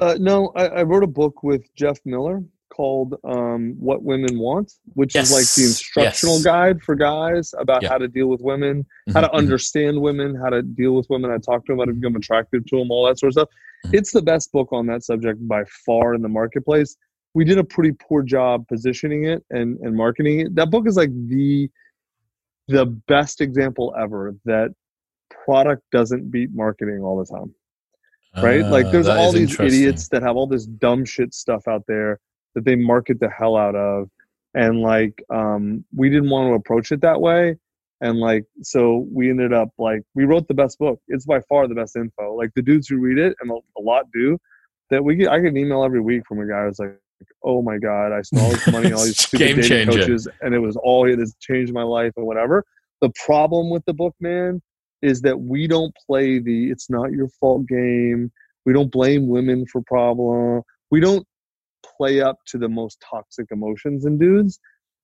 [0.00, 4.72] Uh, no, I, I, wrote a book with Jeff Miller called um, "What Women Want,"
[4.94, 5.28] which yes.
[5.28, 6.44] is like the instructional yes.
[6.44, 9.12] guide for guys about how to deal with women, mm-hmm.
[9.12, 9.36] how to mm-hmm.
[9.36, 11.30] understand women, how to deal with women.
[11.30, 13.48] I talk to them how to become attractive to them, all that sort of stuff.
[13.86, 13.96] Mm-hmm.
[13.96, 16.96] It's the best book on that subject by far in the marketplace.
[17.34, 20.54] We did a pretty poor job positioning it and, and marketing it.
[20.54, 21.70] That book is like the
[22.68, 24.70] the best example ever that
[25.44, 27.54] product doesn't beat marketing all the time.
[28.36, 28.62] Right?
[28.62, 32.20] Uh, like there's all these idiots that have all this dumb shit stuff out there
[32.54, 34.08] that they market the hell out of.
[34.54, 37.56] And like um we didn't want to approach it that way.
[38.00, 41.00] And like so we ended up like we wrote the best book.
[41.08, 42.34] It's by far the best info.
[42.34, 44.38] Like the dudes who read it and a, lot do
[44.90, 46.98] that we get i get an email every week from a guy who's like
[47.44, 50.58] oh my god i spent all this money all these stupid dating coaches and it
[50.58, 52.64] was all it has changed my life and whatever.
[53.00, 54.60] The problem with the book man
[55.02, 58.30] is that we don't play the it's not your fault game
[58.66, 61.26] we don't blame women for problem we don't
[61.96, 64.58] play up to the most toxic emotions in dudes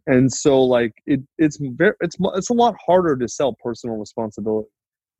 [0.07, 4.69] and so like it it's very it's it's a lot harder to sell personal responsibility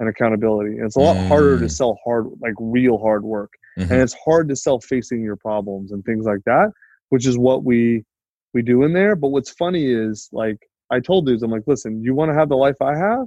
[0.01, 1.29] and accountability and it's a lot mm.
[1.29, 1.71] harder to mm.
[1.71, 3.91] sell hard like real hard work mm-hmm.
[3.91, 6.71] and it's hard to sell facing your problems and things like that
[7.09, 8.05] which is what we
[8.53, 10.59] we do in there but what's funny is like
[10.91, 13.27] i told dudes i'm like listen you want to have the life i have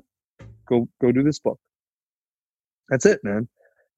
[0.69, 1.59] go go do this book
[2.89, 3.47] that's it man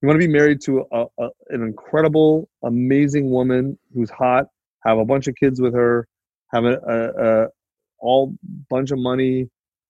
[0.00, 4.46] you want to be married to a, a, an incredible amazing woman who's hot
[4.84, 6.08] have a bunch of kids with her
[6.52, 7.48] have a, a, a
[8.02, 8.34] all
[8.68, 9.48] bunch of money,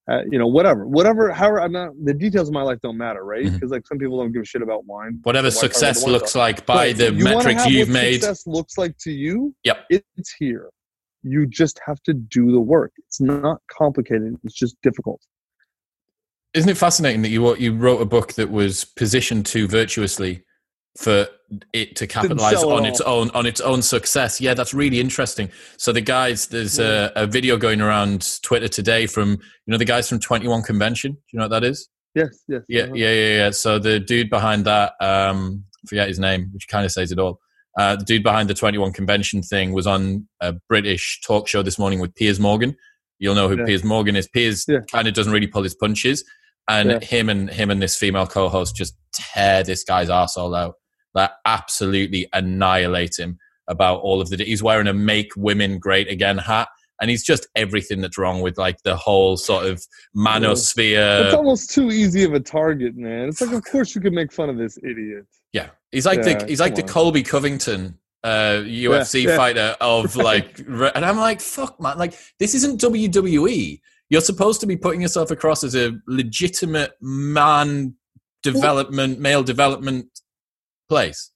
[0.09, 1.31] uh, you know, whatever, whatever.
[1.31, 1.91] However, I'm not.
[2.03, 3.43] The details of my life don't matter, right?
[3.43, 3.71] Because mm-hmm.
[3.73, 5.19] like some people don't give a shit about wine.
[5.23, 6.97] Whatever success looks like by right.
[6.97, 8.21] the you metrics you've made.
[8.21, 9.53] Success looks like to you.
[9.63, 10.69] Yep, it's here.
[11.23, 12.91] You just have to do the work.
[12.97, 14.35] It's not complicated.
[14.43, 15.21] It's just difficult.
[16.53, 20.43] Isn't it fascinating that you you wrote a book that was positioned too virtuously
[20.97, 21.27] for
[21.73, 24.39] it to capitalize on its own on its own success.
[24.39, 25.49] Yeah, that's really interesting.
[25.77, 27.09] So the guys, there's yeah.
[27.15, 30.61] a, a, video going around Twitter today from you know the guys from Twenty One
[30.61, 31.13] Convention.
[31.13, 31.89] Do you know what that is?
[32.15, 32.61] Yes, yes.
[32.67, 32.93] Yeah, uh-huh.
[32.93, 33.49] yeah, yeah, yeah.
[33.51, 37.19] So the dude behind that, um, I forget his name, which kind of says it
[37.19, 37.39] all.
[37.77, 41.79] Uh, the dude behind the 21 convention thing was on a British talk show this
[41.79, 42.75] morning with Piers Morgan.
[43.17, 43.65] You'll know who yeah.
[43.65, 44.27] Piers Morgan is.
[44.27, 44.79] Piers yeah.
[44.91, 46.23] kind of doesn't really pull his punches,
[46.69, 46.99] and yeah.
[46.99, 50.75] him and him and this female co-host just tear this guy's arsehole out
[51.13, 53.37] that absolutely annihilate him
[53.67, 54.43] about all of the.
[54.43, 56.67] He's wearing a "Make Women Great Again" hat,
[57.01, 59.83] and he's just everything that's wrong with like the whole sort of
[60.15, 61.25] manosphere.
[61.25, 63.29] It's almost too easy of a target, man.
[63.29, 65.25] It's like, of course you can make fun of this idiot.
[65.51, 69.37] Yeah, he's like yeah, the he's like the Colby Covington uh, UFC yeah, yeah.
[69.37, 73.79] fighter of like, and I'm like, fuck, man, like this isn't WWE.
[74.13, 77.95] You're supposed to be putting yourself across as a legitimate man
[78.43, 80.05] development, male development
[80.87, 81.31] place.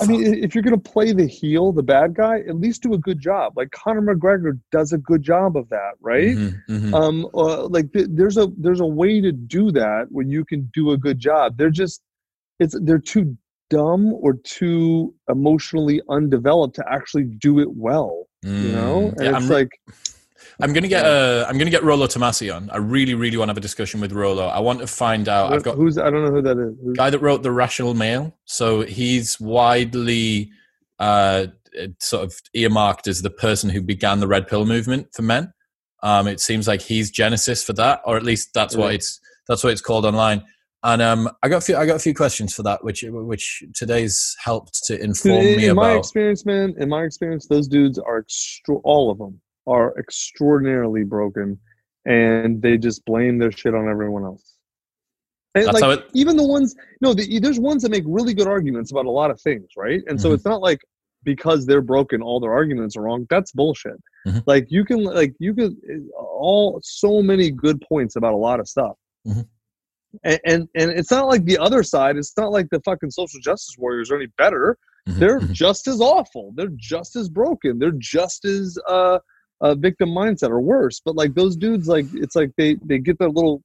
[0.00, 2.94] I mean, if you're going to play the heel, the bad guy, at least do
[2.94, 3.54] a good job.
[3.56, 6.36] Like Conor McGregor does a good job of that, right?
[6.36, 6.94] Mm-hmm, mm-hmm.
[6.94, 10.70] Um, uh, like th- there's a there's a way to do that where you can
[10.72, 11.56] do a good job.
[11.56, 12.00] They're just
[12.60, 13.36] it's they're too
[13.70, 18.28] dumb or too emotionally undeveloped to actually do it well.
[18.44, 19.70] Mm, you know, and yeah, it's I'm, like
[20.60, 22.70] I'm gonna get uh, I'm gonna get Rollo Tomassi on.
[22.70, 24.46] I really, really want to have a discussion with Rollo.
[24.46, 25.52] I want to find out.
[25.52, 26.76] I've got who's I don't know who that is.
[26.82, 28.36] Who's, guy that wrote the Rational Male.
[28.44, 30.50] So he's widely
[30.98, 31.46] uh,
[32.00, 35.52] sort of earmarked as the person who began the red pill movement for men.
[36.02, 38.80] Um, it seems like he's genesis for that, or at least that's yeah.
[38.80, 40.44] what it's that's what it's called online.
[40.82, 43.64] And um, I got a few, I got a few questions for that, which which
[43.74, 45.82] today's helped to inform in, me in about.
[45.82, 48.76] In my experience, man, in my experience, those dudes are extra.
[48.84, 51.58] All of them are extraordinarily broken,
[52.04, 54.56] and they just blame their shit on everyone else.
[55.54, 58.48] And That's like it, even the ones, no, the, there's ones that make really good
[58.48, 60.02] arguments about a lot of things, right?
[60.08, 60.34] And so mm-hmm.
[60.34, 60.80] it's not like
[61.22, 63.26] because they're broken, all their arguments are wrong.
[63.30, 64.02] That's bullshit.
[64.26, 64.40] Mm-hmm.
[64.46, 68.68] Like you can, like you can, all so many good points about a lot of
[68.68, 68.96] stuff.
[69.26, 69.42] Mm-hmm
[70.22, 72.16] and, and and it's not like the other side.
[72.16, 74.78] It's not like the fucking social justice warriors are any better.
[75.08, 75.18] Mm-hmm.
[75.18, 75.52] They're mm-hmm.
[75.52, 76.52] just as awful.
[76.54, 77.78] They're just as broken.
[77.78, 79.18] They're just as uh,
[79.60, 81.00] a victim mindset or worse.
[81.04, 83.62] But like those dudes, like it's like they they get their little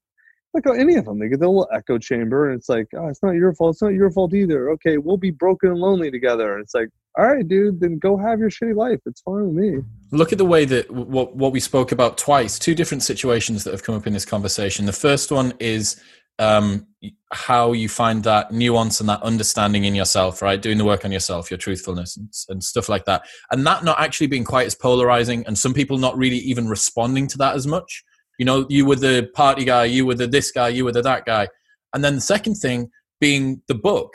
[0.54, 3.08] like uh, any of them, they get their little echo chamber, and it's like, oh,
[3.08, 3.76] it's not your fault.
[3.76, 4.72] It's not your fault either.
[4.72, 6.54] Okay, we'll be broken and lonely together.
[6.54, 9.00] And it's like, all right, dude, then go have your shitty life.
[9.06, 9.82] It's fine with me.
[10.12, 12.58] Look at the way that what what we spoke about twice.
[12.58, 14.86] Two different situations that have come up in this conversation.
[14.86, 16.02] The first one is
[16.40, 16.88] um,
[17.32, 20.62] how you find that nuance and that understanding in yourself, right?
[20.62, 23.24] Doing the work on yourself, your truthfulness and, and, stuff like that.
[23.52, 27.28] And that not actually being quite as polarizing and some people not really even responding
[27.28, 28.04] to that as much.
[28.40, 31.02] You know, you were the party guy, you were the this guy, you were the
[31.02, 31.50] that guy.
[31.94, 34.14] And then the second thing being the book,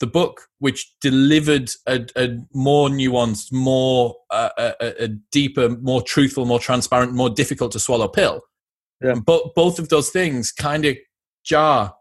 [0.00, 6.46] the book which delivered a, a more nuanced, more, uh, a, a deeper, more truthful,
[6.46, 8.40] more transparent, more difficult to swallow pill.
[9.02, 9.14] Yeah.
[9.24, 10.96] But both of those things kind of
[11.44, 11.94] jar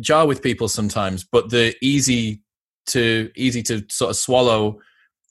[0.00, 2.42] jar with people sometimes, but the easy
[2.86, 4.78] to easy to sort of swallow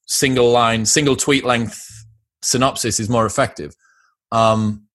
[0.08, 2.06] single line, single tweet length
[2.42, 3.76] synopsis is more effective.
[4.32, 4.88] Um,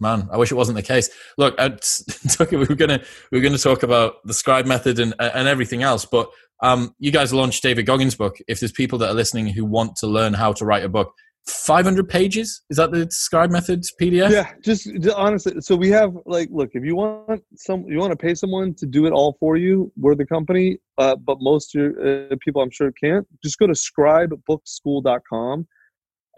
[0.00, 1.10] man, I wish it wasn't the case.
[1.38, 1.58] Look,
[2.50, 6.04] we were gonna we were gonna talk about the scribe method and and everything else,
[6.04, 6.30] but
[6.62, 8.38] um, you guys launched David Goggins' book.
[8.48, 11.12] If there's people that are listening who want to learn how to write a book,
[11.48, 12.62] 500 pages?
[12.70, 16.70] Is that the scribe methods pdf yeah just, just, honestly so we have like look
[16.74, 19.92] if you want some you want to pay someone to do it all for you
[19.96, 25.66] we're the company uh, but most uh, people i'm sure can't just go to scribebookschool.com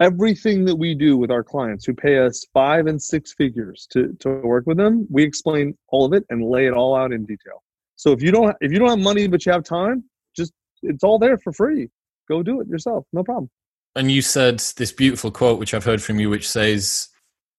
[0.01, 4.15] everything that we do with our clients who pay us five and six figures to,
[4.19, 7.25] to work with them we explain all of it and lay it all out in
[7.25, 7.63] detail.
[7.95, 10.03] So if you don't if you don't have money but you have time
[10.35, 11.89] just it's all there for free.
[12.29, 13.49] Go do it yourself no problem
[13.95, 17.09] and you said this beautiful quote, which I've heard from you, which says,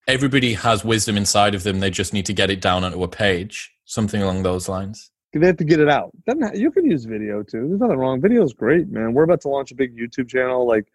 [0.06, 1.80] "Everybody has wisdom inside of them.
[1.80, 5.10] They just need to get it down onto a page." Something along those lines.
[5.32, 6.10] They have to get it out.
[6.54, 7.68] you can use video too.
[7.68, 8.20] There's nothing wrong.
[8.20, 9.14] Video is great, man.
[9.14, 10.86] We're about to launch a big YouTube channel, like,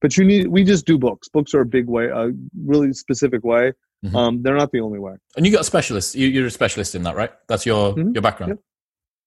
[0.00, 0.48] but you need.
[0.48, 1.28] We just do books.
[1.28, 2.32] Books are a big way, a
[2.64, 3.72] really specific way.
[4.04, 4.16] Mm-hmm.
[4.16, 5.14] Um, they're not the only way.
[5.36, 6.14] And you got a specialist.
[6.14, 7.30] You, are a specialist in that, right?
[7.48, 8.12] That's your mm-hmm.
[8.12, 8.50] your background.
[8.50, 8.58] Yep.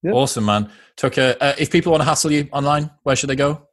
[0.03, 0.14] Yep.
[0.14, 0.70] Awesome, man.
[0.95, 3.68] Tucker, uh, if people want to hassle you online, where should they go?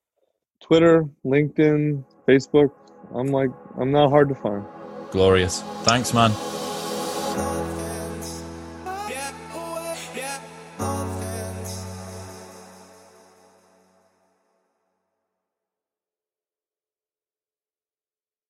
[0.61, 2.71] Twitter, LinkedIn, Facebook.
[3.15, 4.65] I'm like, I'm not hard to find.
[5.11, 5.63] Glorious.
[5.83, 6.33] Thanks, man.